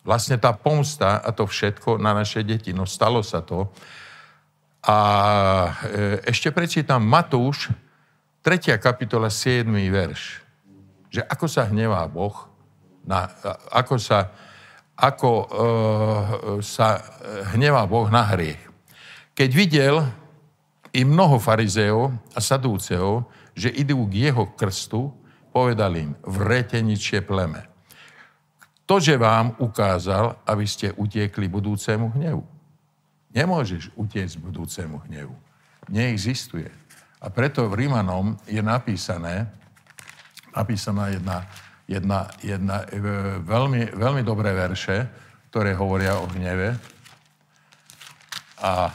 Vlastne 0.00 0.40
tá 0.40 0.56
pomsta 0.56 1.20
a 1.20 1.28
to 1.32 1.44
všetko 1.44 2.00
na 2.00 2.16
naše 2.16 2.40
deti. 2.40 2.72
No 2.72 2.88
stalo 2.88 3.20
sa 3.20 3.44
to. 3.44 3.68
A 4.84 4.96
e, 5.84 6.24
ešte 6.28 6.48
prečítam 6.52 7.04
Matúš, 7.04 7.68
3. 8.44 8.80
kapitola, 8.80 9.28
7. 9.32 9.68
verš 9.88 10.43
že 11.14 11.22
ako 11.22 11.46
sa 11.46 11.70
hnevá 11.70 12.02
Boh, 12.10 12.34
na, 13.06 13.30
ako 13.70 14.02
sa, 14.02 14.34
ako, 14.98 15.30
e, 15.30 16.58
sa 16.58 16.98
hnevá 17.54 17.86
Boh 17.86 18.10
na 18.10 18.26
hriech. 18.34 18.58
Keď 19.38 19.50
videl 19.54 20.02
i 20.90 21.06
mnoho 21.06 21.38
farizeov 21.38 22.10
a 22.34 22.42
sadúceov, 22.42 23.30
že 23.54 23.70
idú 23.70 24.10
k 24.10 24.26
jeho 24.26 24.50
krstu, 24.58 25.14
povedal 25.54 25.94
im, 25.94 26.18
vrete 26.26 26.82
ničie 26.82 27.22
pleme. 27.22 27.62
Ktože 28.82 29.14
vám 29.14 29.54
ukázal, 29.62 30.42
aby 30.42 30.66
ste 30.66 30.90
utiekli 30.98 31.46
budúcemu 31.46 32.10
hnevu? 32.18 32.42
Nemôžeš 33.30 33.94
utiecť 33.94 34.34
budúcemu 34.42 34.98
hnevu. 35.06 35.34
Neexistuje. 35.94 36.70
A 37.22 37.30
preto 37.30 37.70
v 37.70 37.86
Rímanom 37.86 38.34
je 38.50 38.60
napísané, 38.60 39.48
napísaná 40.54 41.10
jedna, 41.10 41.44
jedna, 41.90 42.30
jedna 42.40 42.76
e, 42.86 42.98
veľmi, 43.42 43.98
veľmi 43.98 44.22
dobré 44.22 44.54
verše, 44.54 45.06
ktoré 45.50 45.74
hovoria 45.74 46.18
o 46.18 46.30
hneve. 46.30 46.78
A 48.62 48.88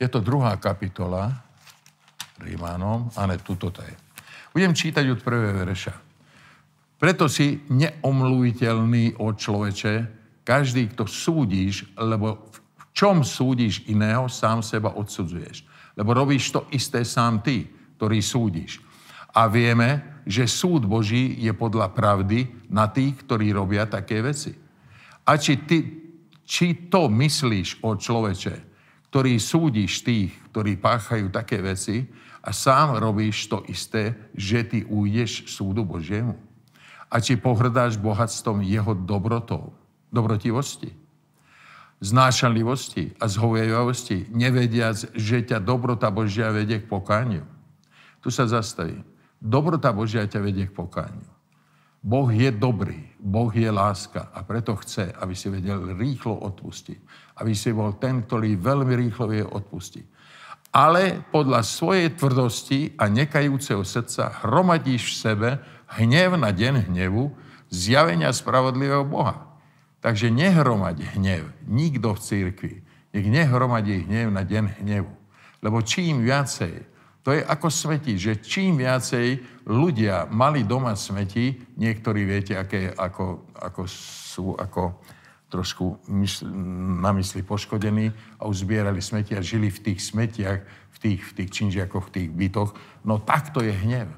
je 0.00 0.08
to 0.08 0.20
druhá 0.22 0.56
kapitola 0.56 1.28
Rímanom, 2.40 3.12
a 3.12 3.28
tuto 3.36 3.68
to 3.68 3.84
je. 3.84 3.94
Budem 4.56 4.72
čítať 4.72 5.04
od 5.12 5.20
prvé 5.20 5.52
verša. 5.52 5.92
Preto 6.96 7.28
si 7.28 7.60
neomluviteľný 7.68 9.20
od 9.20 9.36
človeče, 9.36 9.94
každý, 10.44 10.88
kto 10.92 11.04
súdiš, 11.04 11.84
lebo 11.96 12.48
v 12.52 12.84
čom 12.96 13.20
súdiš 13.24 13.84
iného, 13.88 14.28
sám 14.28 14.64
seba 14.64 14.96
odsudzuješ. 14.96 15.64
Lebo 15.96 16.16
robíš 16.16 16.52
to 16.52 16.64
isté 16.72 17.04
sám 17.04 17.44
ty, 17.44 17.68
ktorý 17.96 18.20
súdiš. 18.24 18.80
A 19.30 19.46
vieme, 19.46 20.22
že 20.26 20.46
súd 20.46 20.86
Boží 20.86 21.38
je 21.38 21.50
podľa 21.54 21.90
pravdy 21.94 22.70
na 22.70 22.90
tých, 22.90 23.18
ktorí 23.26 23.54
robia 23.54 23.86
také 23.86 24.22
veci. 24.22 24.54
A 25.26 25.38
či, 25.38 25.62
ty, 25.62 25.78
či 26.42 26.90
to 26.90 27.06
myslíš 27.06 27.82
o 27.86 27.94
človeče, 27.94 28.56
ktorý 29.10 29.42
súdiš 29.42 30.06
tých, 30.06 30.30
ktorí 30.54 30.78
páchajú 30.78 31.30
také 31.34 31.58
veci 31.58 32.06
a 32.46 32.54
sám 32.54 33.02
robíš 33.02 33.50
to 33.50 33.62
isté, 33.66 34.14
že 34.34 34.62
ty 34.66 34.78
ujdeš 34.86 35.50
súdu 35.50 35.82
Božiemu? 35.82 36.38
A 37.10 37.18
či 37.18 37.34
pohrdáš 37.34 37.98
bohatstvom 37.98 38.62
jeho 38.62 38.94
dobrotou, 38.94 39.74
dobrotivosti, 40.14 40.94
znášanlivosti 41.98 43.18
a 43.18 43.26
zhovejavosti, 43.26 44.30
nevediac, 44.30 45.10
že 45.18 45.42
ťa 45.42 45.58
dobrota 45.58 46.06
Božia 46.08 46.54
vedie 46.54 46.78
k 46.78 46.86
pokániu? 46.86 47.42
Tu 48.22 48.30
sa 48.30 48.46
zastaví. 48.46 49.09
Dobrota 49.40 49.88
Božia 49.96 50.28
ťa 50.28 50.40
vedie 50.44 50.68
k 50.68 50.76
pokániu. 50.76 51.24
Boh 52.00 52.28
je 52.32 52.48
dobrý, 52.48 53.12
Boh 53.20 53.52
je 53.52 53.68
láska 53.68 54.32
a 54.32 54.40
preto 54.40 54.72
chce, 54.80 55.12
aby 55.20 55.36
si 55.36 55.52
vedel 55.52 55.96
rýchlo 55.96 56.32
odpustiť. 56.32 57.00
Aby 57.40 57.52
si 57.52 57.72
bol 57.76 57.96
ten, 58.00 58.24
ktorý 58.24 58.56
veľmi 58.56 58.92
rýchlo 58.96 59.28
vie 59.28 59.44
odpustiť. 59.44 60.04
Ale 60.72 61.24
podľa 61.28 61.60
svojej 61.60 62.14
tvrdosti 62.16 62.96
a 62.96 63.08
nekajúceho 63.08 63.84
srdca 63.84 64.44
hromadíš 64.44 65.12
v 65.12 65.16
sebe 65.16 65.50
hnev 65.98 66.40
na 66.40 66.52
deň 66.56 66.88
hnevu, 66.88 67.32
zjavenia 67.68 68.32
spravodlivého 68.32 69.04
Boha. 69.04 69.50
Takže 70.00 70.32
nehromadí 70.32 71.04
hnev 71.16 71.52
nikto 71.68 72.16
v 72.16 72.22
církvi. 72.22 72.74
Nech 73.12 73.26
nehromadí 73.28 74.08
hnev 74.08 74.32
na 74.32 74.40
deň 74.40 74.80
hnevu. 74.80 75.12
Lebo 75.60 75.84
čím 75.84 76.24
viacej 76.24 76.89
to 77.20 77.36
je 77.36 77.44
ako 77.44 77.68
smeti, 77.68 78.16
že 78.16 78.40
čím 78.40 78.80
viacej 78.80 79.60
ľudia 79.68 80.24
mali 80.32 80.64
doma 80.64 80.96
smeti, 80.96 81.52
niektorí 81.76 82.24
viete, 82.24 82.56
aké, 82.56 82.96
ako, 82.96 83.52
ako 83.60 83.82
sú 83.88 84.46
ako 84.56 84.96
trošku 85.50 86.00
mysl, 86.16 86.46
na 87.02 87.12
mysli 87.12 87.42
poškodení 87.42 88.08
a 88.40 88.46
uzbierali 88.46 89.02
smeti 89.02 89.36
a 89.36 89.44
žili 89.44 89.68
v 89.68 89.82
tých 89.92 90.00
smetiach, 90.00 90.60
v 90.94 90.98
tých, 91.02 91.20
v 91.20 91.32
tých 91.42 91.50
činžiakoch, 91.50 92.08
v 92.08 92.14
tých 92.14 92.30
bytoch. 92.30 92.70
No 93.04 93.20
takto 93.20 93.60
je 93.60 93.74
hnev. 93.74 94.08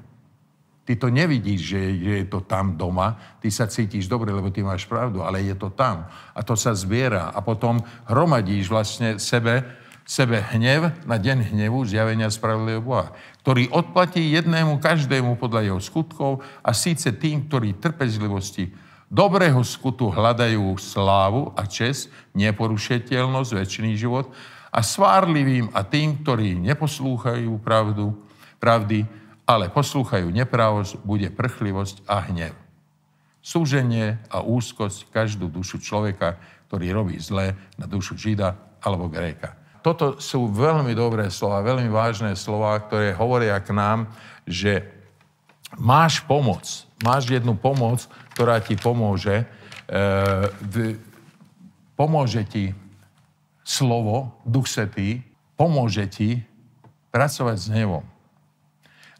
Ty 0.83 0.99
to 0.99 1.07
nevidíš, 1.07 1.75
že 1.75 1.79
je 1.95 2.23
to 2.27 2.43
tam 2.43 2.75
doma, 2.75 3.15
ty 3.39 3.47
sa 3.47 3.71
cítiš 3.71 4.07
dobre, 4.11 4.35
lebo 4.35 4.51
ty 4.51 4.59
máš 4.63 4.83
pravdu, 4.83 5.23
ale 5.23 5.39
je 5.43 5.55
to 5.55 5.71
tam. 5.71 6.11
A 6.35 6.43
to 6.43 6.59
sa 6.59 6.75
zbiera 6.75 7.31
a 7.31 7.39
potom 7.39 7.79
hromadíš 8.07 8.67
vlastne 8.67 9.15
sebe 9.15 9.63
sebe 10.03 10.43
hnev 10.51 10.91
na 11.07 11.15
deň 11.15 11.55
hnevu 11.55 11.87
zjavenia 11.87 12.27
spravodlivého 12.27 12.83
Boha, 12.83 13.15
ktorý 13.43 13.71
odplatí 13.71 14.19
jednému 14.35 14.79
každému 14.83 15.39
podľa 15.39 15.71
jeho 15.71 15.79
skutkov 15.79 16.43
a 16.59 16.75
síce 16.75 17.15
tým, 17.15 17.47
ktorí 17.47 17.79
trpezlivosti 17.79 18.75
dobrého 19.07 19.63
skutu 19.63 20.11
hľadajú 20.11 20.75
slávu 20.75 21.55
a 21.55 21.63
čest, 21.63 22.11
neporušiteľnosť, 22.35 23.49
väčší 23.55 23.95
život 23.95 24.27
a 24.73 24.83
svárlivým 24.83 25.71
a 25.71 25.87
tým, 25.87 26.19
ktorí 26.19 26.59
neposlúchajú 26.59 27.55
pravdu, 27.63 28.11
pravdy, 28.59 29.07
ale 29.47 29.71
poslúchajú 29.71 30.27
nepravosť, 30.31 30.99
bude 31.03 31.31
prchlivosť 31.31 32.03
a 32.09 32.27
hnev. 32.27 32.55
Súženie 33.43 34.23
a 34.31 34.39
úzkosť 34.39 35.11
každú 35.11 35.51
dušu 35.51 35.83
človeka, 35.83 36.39
ktorý 36.71 36.95
robí 36.95 37.15
zlé 37.19 37.55
na 37.75 37.87
dušu 37.87 38.15
Žida 38.15 38.55
alebo 38.79 39.11
Gréka 39.11 39.62
toto 39.83 40.17
sú 40.23 40.47
veľmi 40.47 40.95
dobré 40.95 41.27
slova, 41.27 41.59
veľmi 41.59 41.91
vážne 41.91 42.31
slova, 42.39 42.79
ktoré 42.79 43.11
hovoria 43.11 43.59
k 43.59 43.75
nám, 43.75 44.07
že 44.47 44.87
máš 45.75 46.23
pomoc, 46.23 46.63
máš 47.03 47.27
jednu 47.27 47.53
pomoc, 47.59 48.07
ktorá 48.31 48.63
ti 48.63 48.79
pomôže, 48.79 49.43
e, 49.91 50.95
pomôže 51.99 52.47
ti 52.47 52.71
slovo, 53.67 54.39
Duch 54.47 54.71
Svetý, 54.71 55.19
pomôže 55.59 56.07
ti 56.07 56.39
pracovať 57.11 57.57
s 57.59 57.67
hnevom. 57.67 58.07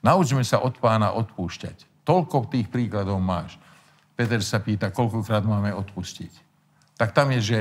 Naučme 0.04 0.44
sa 0.48 0.64
od 0.64 0.80
pána 0.80 1.12
odpúšťať. 1.16 2.08
Toľko 2.08 2.52
tých 2.52 2.68
príkladov 2.68 3.20
máš. 3.24 3.56
Peter 4.16 4.40
sa 4.44 4.60
pýta, 4.60 4.92
koľkokrát 4.92 5.44
máme 5.48 5.72
odpustiť. 5.72 6.32
Tak 7.00 7.16
tam 7.16 7.32
je, 7.36 7.40
že 7.40 7.60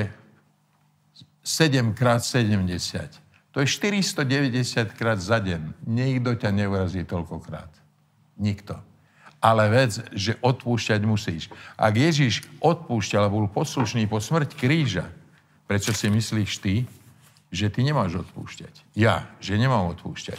7 1.42 1.94
krát 1.94 2.22
70. 2.22 3.22
To 3.52 3.60
je 3.60 3.66
490 3.66 4.94
krát 4.96 5.20
za 5.20 5.42
deň. 5.42 5.84
Nikto 5.84 6.38
ťa 6.38 6.50
neurazí 6.54 7.04
toľkokrát. 7.04 7.68
Nikto. 8.40 8.78
Ale 9.42 9.68
vec, 9.68 9.98
že 10.14 10.38
odpúšťať 10.38 11.00
musíš. 11.02 11.50
Ak 11.74 11.98
Ježiš 11.98 12.46
odpúšťal 12.62 13.26
a 13.26 13.32
bol 13.32 13.50
poslušný 13.50 14.06
po 14.06 14.22
smrť 14.22 14.54
kríža, 14.54 15.10
prečo 15.66 15.90
si 15.90 16.06
myslíš 16.06 16.50
ty, 16.62 16.86
že 17.52 17.68
ty 17.68 17.84
nemáš 17.84 18.22
odpúšťať? 18.22 18.94
Ja, 18.96 19.28
že 19.42 19.58
nemám 19.58 19.92
odpúšťať. 19.98 20.38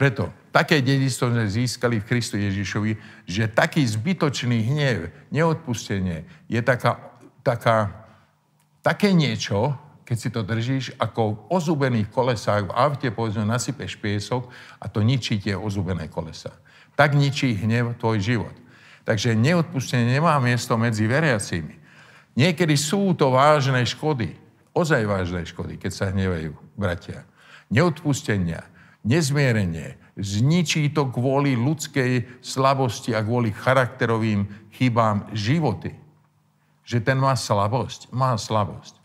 Preto 0.00 0.32
také 0.48 0.80
dedistvo 0.80 1.28
sme 1.28 1.44
získali 1.44 2.00
v 2.00 2.08
Kristu 2.08 2.40
Ježišovi, 2.40 2.96
že 3.28 3.52
taký 3.52 3.84
zbytočný 3.84 4.64
hnev, 4.72 5.12
neodpustenie 5.28 6.24
je 6.48 6.60
taká, 6.64 6.96
taká, 7.44 8.08
také 8.80 9.12
niečo, 9.12 9.76
keď 10.10 10.18
si 10.18 10.34
to 10.34 10.42
držíš, 10.42 10.86
ako 10.98 11.22
v 11.22 11.40
ozubených 11.54 12.10
kolesách 12.10 12.66
v 12.66 12.74
aute, 12.74 13.14
povedzme, 13.14 13.46
nasypeš 13.46 13.94
piesok 13.94 14.50
a 14.82 14.90
to 14.90 15.06
ničí 15.06 15.38
tie 15.38 15.54
ozubené 15.54 16.10
kolesa. 16.10 16.50
Tak 16.98 17.14
ničí 17.14 17.54
hnev 17.54 17.94
tvoj 17.94 18.18
život. 18.18 18.56
Takže 19.06 19.38
neodpustenie 19.38 20.18
nemá 20.18 20.34
miesto 20.42 20.74
medzi 20.74 21.06
veriacimi. 21.06 21.78
Niekedy 22.34 22.74
sú 22.74 23.14
to 23.14 23.30
vážne 23.30 23.86
škody, 23.86 24.34
ozaj 24.74 25.06
vážne 25.06 25.46
škody, 25.46 25.78
keď 25.78 25.92
sa 25.94 26.10
hnevajú 26.10 26.58
bratia. 26.74 27.22
Neodpustenia, 27.70 28.66
nezmierenie, 29.06 29.94
zničí 30.18 30.90
to 30.90 31.06
kvôli 31.06 31.54
ľudskej 31.54 32.42
slabosti 32.42 33.14
a 33.14 33.22
kvôli 33.22 33.54
charakterovým 33.54 34.74
chybám 34.74 35.30
životy. 35.30 35.94
Že 36.82 36.98
ten 36.98 37.14
má 37.22 37.38
slabosť, 37.38 38.10
má 38.10 38.34
slabosť 38.34 38.99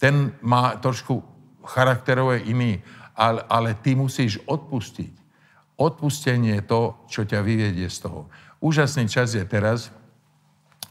ten 0.00 0.32
má 0.40 0.80
trošku 0.80 1.20
charakterové 1.60 2.40
iný, 2.48 2.80
ale, 3.12 3.44
ale 3.44 3.76
ty 3.76 3.92
musíš 3.92 4.40
odpustiť. 4.48 5.12
Odpustenie 5.76 6.56
je 6.56 6.64
to, 6.64 6.80
čo 7.04 7.28
ťa 7.28 7.44
vyvedie 7.44 7.84
z 7.92 8.08
toho. 8.08 8.32
Úžasný 8.64 9.12
čas 9.12 9.36
je 9.36 9.44
teraz, 9.44 9.92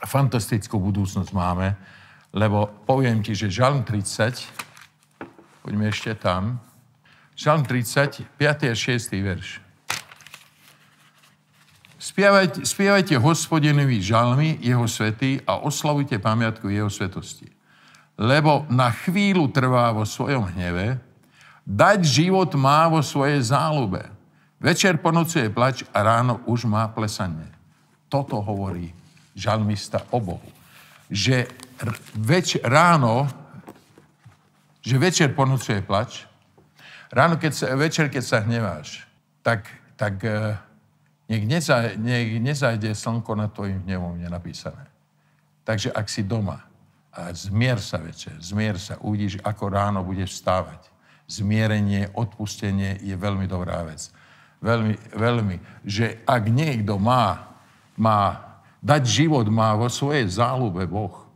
fantastickú 0.06 0.78
budúcnosť 0.78 1.34
máme, 1.34 1.74
lebo 2.32 2.70
poviem 2.86 3.26
ti, 3.26 3.34
že 3.34 3.50
Žalm 3.50 3.82
30, 3.82 5.66
poďme 5.66 5.90
ešte 5.90 6.14
tam, 6.14 6.62
Žalm 7.34 7.66
30, 7.66 8.30
5. 8.38 8.70
a 8.70 8.76
6. 8.78 9.10
verš. 9.26 9.50
Spievajte, 12.00 12.64
spievajte 12.64 13.16
hospodinovi 13.20 14.00
žalmy, 14.00 14.56
jeho 14.64 14.88
svety 14.88 15.44
a 15.44 15.60
oslavujte 15.60 16.16
pamiatku 16.16 16.72
jeho 16.72 16.88
svetosti 16.88 17.59
lebo 18.20 18.68
na 18.68 18.92
chvíľu 18.92 19.48
trvá 19.48 19.96
vo 19.96 20.04
svojom 20.04 20.52
hneve, 20.52 21.00
dať 21.64 22.04
život 22.04 22.52
má 22.60 22.92
vo 22.92 23.00
svojej 23.00 23.40
záľube. 23.40 24.04
Večer 24.60 25.00
ponocuje 25.00 25.48
plač 25.48 25.88
a 25.96 26.04
ráno 26.04 26.44
už 26.44 26.68
má 26.68 26.84
plesanie. 26.92 27.48
Toto 28.12 28.44
hovorí 28.44 28.92
žalmista 29.40 30.04
o 30.12 30.20
Bohu. 30.20 30.50
Že 31.08 31.48
več, 32.20 32.60
ráno, 32.60 33.32
že 34.84 35.00
večer 35.00 35.32
ponocuje 35.32 35.80
plač, 35.80 36.28
ráno, 37.08 37.40
keď 37.40 37.52
sa, 37.56 37.66
večer, 37.80 38.12
keď 38.12 38.24
sa 38.28 38.44
hneváš, 38.44 39.08
tak, 39.40 39.64
tak 39.96 40.20
eh, 40.28 40.60
nech, 41.32 41.48
neza, 41.48 41.96
nech 41.96 42.36
nezajde 42.44 42.92
slnko 42.92 43.32
nad 43.32 43.56
tvojim 43.56 43.80
hnevom, 43.88 44.20
je 44.20 44.28
napísané. 44.28 44.84
Takže 45.64 45.96
ak 45.96 46.12
si 46.12 46.28
doma, 46.28 46.69
a 47.10 47.34
zmier 47.34 47.82
sa 47.82 47.98
večer, 47.98 48.38
zmier 48.38 48.78
sa, 48.78 49.02
uvidíš, 49.02 49.42
ako 49.42 49.64
ráno 49.74 50.06
budeš 50.06 50.38
vstávať. 50.38 50.86
Zmierenie, 51.30 52.10
odpustenie 52.14 53.02
je 53.02 53.14
veľmi 53.14 53.46
dobrá 53.46 53.86
vec. 53.86 54.10
Veľmi, 54.62 54.98
veľmi. 55.14 55.56
Že 55.86 56.26
ak 56.26 56.44
niekto 56.50 56.98
má, 56.98 57.54
má 57.98 58.50
dať 58.82 59.26
život, 59.26 59.46
má 59.50 59.74
vo 59.78 59.90
svojej 59.90 60.26
záľube 60.26 60.86
Boh, 60.90 61.30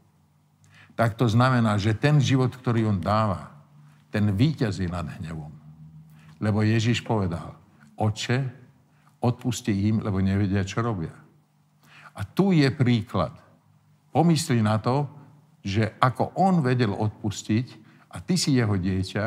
tak 0.93 1.18
to 1.18 1.26
znamená, 1.26 1.78
že 1.82 1.97
ten 1.97 2.22
život, 2.22 2.54
ktorý 2.54 2.86
on 2.89 3.02
dáva, 3.02 3.50
ten 4.14 4.30
víťazí 4.30 4.86
nad 4.86 5.10
hnevom. 5.18 5.50
Lebo 6.38 6.62
Ježiš 6.62 7.02
povedal, 7.02 7.58
oče, 7.97 8.45
odpusti 9.24 9.89
im, 9.89 10.06
lebo 10.06 10.22
nevedia, 10.22 10.62
čo 10.62 10.86
robia. 10.86 11.14
A 12.14 12.22
tu 12.22 12.54
je 12.54 12.70
príklad. 12.70 13.34
Pomysli 14.14 14.62
na 14.62 14.78
to, 14.78 15.10
že 15.64 15.95
ako 15.97 16.36
on 16.36 16.59
vedel 16.59 16.91
odpustiť 16.91 17.68
a 18.11 18.20
ty 18.20 18.36
si 18.36 18.59
jeho 18.59 18.76
dieťa 18.76 19.26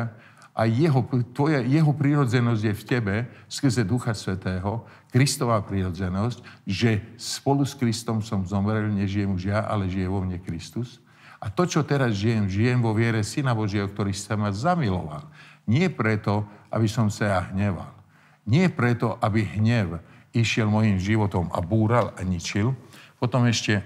a 0.57 0.65
jeho, 0.65 1.05
tvoja, 1.33 1.61
jeho 1.61 1.91
prírodzenosť 1.93 2.61
je 2.65 2.73
v 2.73 2.83
tebe 2.87 3.15
skrze 3.45 3.85
Ducha 3.85 4.17
Svetého, 4.17 4.85
Kristová 5.13 5.61
prírodzenosť, 5.61 6.41
že 6.65 7.01
spolu 7.17 7.61
s 7.61 7.77
Kristom 7.77 8.25
som 8.25 8.41
zomrel, 8.45 8.89
nežijem 8.89 9.33
už 9.33 9.53
ja, 9.53 9.65
ale 9.65 9.89
žije 9.89 10.09
vo 10.09 10.21
mne 10.25 10.41
Kristus. 10.41 10.97
A 11.37 11.53
to, 11.53 11.69
čo 11.69 11.85
teraz 11.85 12.17
žijem, 12.17 12.49
žijem 12.49 12.81
vo 12.81 12.97
viere 12.97 13.21
Syna 13.21 13.53
Božieho, 13.53 13.85
ktorý 13.85 14.09
sa 14.17 14.33
ma 14.33 14.49
zamiloval. 14.49 15.29
Nie 15.69 15.93
preto, 15.93 16.49
aby 16.73 16.89
som 16.89 17.13
sa 17.13 17.23
ja 17.29 17.41
hneval. 17.53 17.93
Nie 18.49 18.73
preto, 18.73 19.21
aby 19.21 19.45
hnev 19.45 20.01
išiel 20.33 20.65
mojim 20.65 20.97
životom 20.97 21.53
a 21.53 21.61
búral 21.61 22.15
a 22.17 22.21
ničil. 22.25 22.73
Potom 23.21 23.45
ešte 23.45 23.85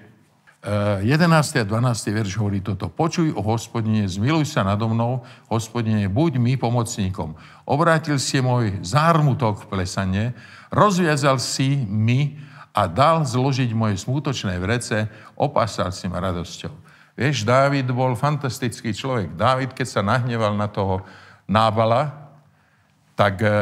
11. 0.62 1.58
Eh, 1.58 1.62
a 1.62 1.66
12. 1.66 2.14
verš 2.14 2.38
hovorí 2.38 2.62
toto. 2.62 2.86
Počuj 2.86 3.34
o 3.34 3.42
hospodine, 3.42 4.06
zmiluj 4.06 4.46
sa 4.46 4.62
nado 4.62 4.86
mnou, 4.86 5.26
hospodine, 5.50 6.06
buď 6.06 6.38
mi 6.38 6.54
pomocníkom. 6.54 7.34
Obrátil 7.66 8.22
si 8.22 8.38
môj 8.46 8.78
zármutok 8.86 9.66
v 9.66 9.70
plesanie, 9.74 10.26
rozviazal 10.70 11.42
si 11.42 11.82
mi 11.90 12.38
a 12.78 12.86
dal 12.86 13.26
zložiť 13.26 13.74
moje 13.74 13.98
smútočné 13.98 14.62
vrece, 14.62 15.10
opásal 15.34 15.90
si 15.90 16.06
ma 16.06 16.22
radosťou. 16.22 16.72
Vieš, 17.18 17.42
Dávid 17.42 17.90
bol 17.90 18.14
fantastický 18.14 18.94
človek. 18.94 19.34
Dávid, 19.34 19.74
keď 19.74 19.88
sa 19.90 20.02
nahneval 20.06 20.54
na 20.54 20.70
toho 20.70 21.02
nábala, 21.50 22.32
tak 23.18 23.44
e, 23.44 23.50
e, 23.50 23.54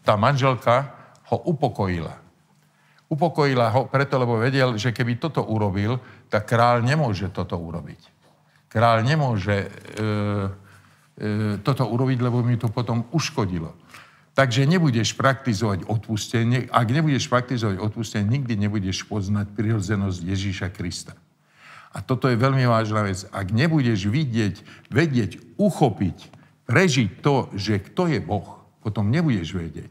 tá 0.00 0.16
manželka 0.16 0.88
ho 1.28 1.42
upokojila 1.44 2.27
Upokojila 3.08 3.72
ho 3.72 3.88
preto, 3.88 4.20
lebo 4.20 4.36
vedel, 4.36 4.76
že 4.76 4.92
keby 4.92 5.16
toto 5.16 5.40
urobil, 5.40 5.96
tak 6.28 6.44
král 6.44 6.84
nemôže 6.84 7.32
toto 7.32 7.56
urobiť. 7.56 8.00
Král 8.68 9.00
nemôže 9.00 9.64
e, 9.64 9.68
e, 11.16 11.56
toto 11.64 11.88
urobiť, 11.88 12.18
lebo 12.20 12.44
mi 12.44 12.60
to 12.60 12.68
potom 12.68 13.08
uškodilo. 13.16 13.72
Takže 14.36 14.68
nebudeš 14.70 15.18
praktizovať 15.18 15.88
odpustenie. 15.88 16.70
Ak 16.70 16.92
nebudeš 16.92 17.26
praktizovať 17.26 17.80
odpustenie, 17.80 18.28
nikdy 18.28 18.54
nebudeš 18.54 19.02
poznať 19.08 19.50
prirodzenosť 19.56 20.20
Ježíša 20.22 20.68
Krista. 20.70 21.16
A 21.90 22.04
toto 22.04 22.28
je 22.28 22.38
veľmi 22.38 22.62
vážna 22.68 23.08
vec. 23.08 23.24
Ak 23.32 23.50
nebudeš 23.50 24.06
vidieť, 24.06 24.62
vedieť, 24.92 25.42
uchopiť, 25.56 26.30
prežiť 26.68 27.24
to, 27.24 27.48
že 27.56 27.82
kto 27.90 28.12
je 28.12 28.20
Boh, 28.20 28.62
potom 28.84 29.08
nebudeš 29.08 29.56
vedieť. 29.56 29.90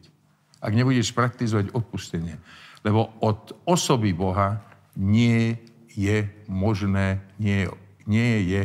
Ak 0.62 0.72
nebudeš 0.72 1.12
praktizovať 1.12 1.74
odpustenie. 1.74 2.40
Lebo 2.86 3.14
od 3.22 3.56
osoby 3.66 4.14
Boha 4.14 4.62
nie 4.98 5.58
je 5.98 6.30
možné, 6.46 7.22
nie, 7.42 7.66
nie 8.06 8.46
je, 8.46 8.62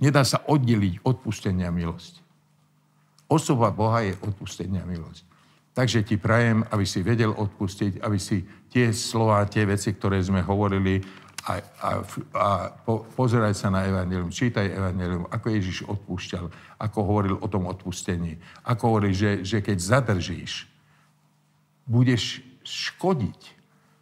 nedá 0.00 0.24
sa 0.24 0.40
oddeliť 0.48 1.04
odpustenia 1.04 1.68
milosť. 1.68 2.24
Osoba 3.28 3.70
Boha 3.70 4.02
je 4.02 4.16
odpustenia 4.24 4.82
milosť. 4.88 5.28
Takže 5.70 6.02
ti 6.02 6.18
prajem, 6.18 6.66
aby 6.66 6.82
si 6.82 7.04
vedel 7.04 7.30
odpustiť, 7.30 8.02
aby 8.02 8.18
si 8.18 8.42
tie 8.72 8.90
slova, 8.90 9.46
tie 9.46 9.62
veci, 9.68 9.94
ktoré 9.94 10.18
sme 10.18 10.42
hovorili, 10.42 10.98
a, 11.40 11.52
a, 11.56 11.90
a 12.36 12.46
po, 12.84 13.08
pozeraj 13.16 13.56
sa 13.56 13.72
na 13.72 13.88
Evangelium, 13.88 14.28
čítaj 14.28 14.76
Evangelium, 14.76 15.24
ako 15.32 15.46
Ježiš 15.48 15.88
odpúšťal, 15.88 16.44
ako 16.76 16.98
hovoril 17.00 17.36
o 17.40 17.48
tom 17.48 17.64
odpustení, 17.64 18.36
ako 18.66 18.82
hovorí, 18.92 19.16
že, 19.16 19.40
že 19.40 19.64
keď 19.64 19.78
zadržíš, 19.80 20.68
budeš 21.88 22.44
škodiť 22.64 23.40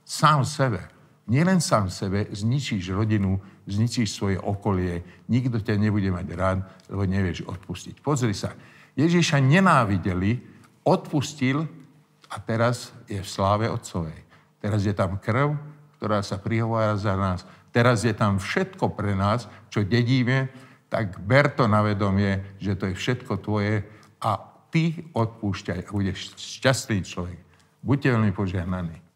sám 0.05 0.45
sebe. 0.45 0.83
Nielen 1.29 1.61
sám 1.61 1.93
sebe, 1.93 2.25
zničíš 2.33 2.89
rodinu, 2.97 3.37
zničíš 3.69 4.17
svoje 4.17 4.41
okolie, 4.41 5.05
nikto 5.29 5.61
ťa 5.61 5.77
nebude 5.77 6.09
mať 6.09 6.27
rád, 6.33 6.59
lebo 6.89 7.05
nevieš 7.05 7.45
odpustiť. 7.45 8.01
Pozri 8.01 8.33
sa, 8.33 8.57
Ježiša 8.97 9.37
nenávideli, 9.45 10.41
odpustil 10.89 11.69
a 12.33 12.37
teraz 12.41 12.97
je 13.05 13.21
v 13.21 13.29
sláve 13.29 13.69
Otcovej. 13.69 14.17
Teraz 14.59 14.89
je 14.89 14.97
tam 14.97 15.21
krv, 15.21 15.53
ktorá 16.01 16.25
sa 16.25 16.41
prihovára 16.41 16.97
za 16.97 17.13
nás. 17.13 17.45
Teraz 17.69 18.03
je 18.09 18.17
tam 18.17 18.41
všetko 18.41 18.97
pre 18.97 19.13
nás, 19.13 19.45
čo 19.69 19.85
dedíme, 19.85 20.49
tak 20.89 21.21
ber 21.21 21.53
to 21.53 21.69
na 21.69 21.85
vedomie, 21.85 22.57
že 22.57 22.73
to 22.73 22.89
je 22.89 22.97
všetko 22.97 23.45
tvoje 23.45 23.85
a 24.25 24.41
ty 24.73 25.05
odpúšťaj 25.13 25.79
a 25.85 25.93
budeš 25.93 26.33
šťastný 26.37 27.05
človek. 27.05 27.48
Buďte 27.83 28.09
veľmi 28.15 28.33
požehnaní. 28.35 29.08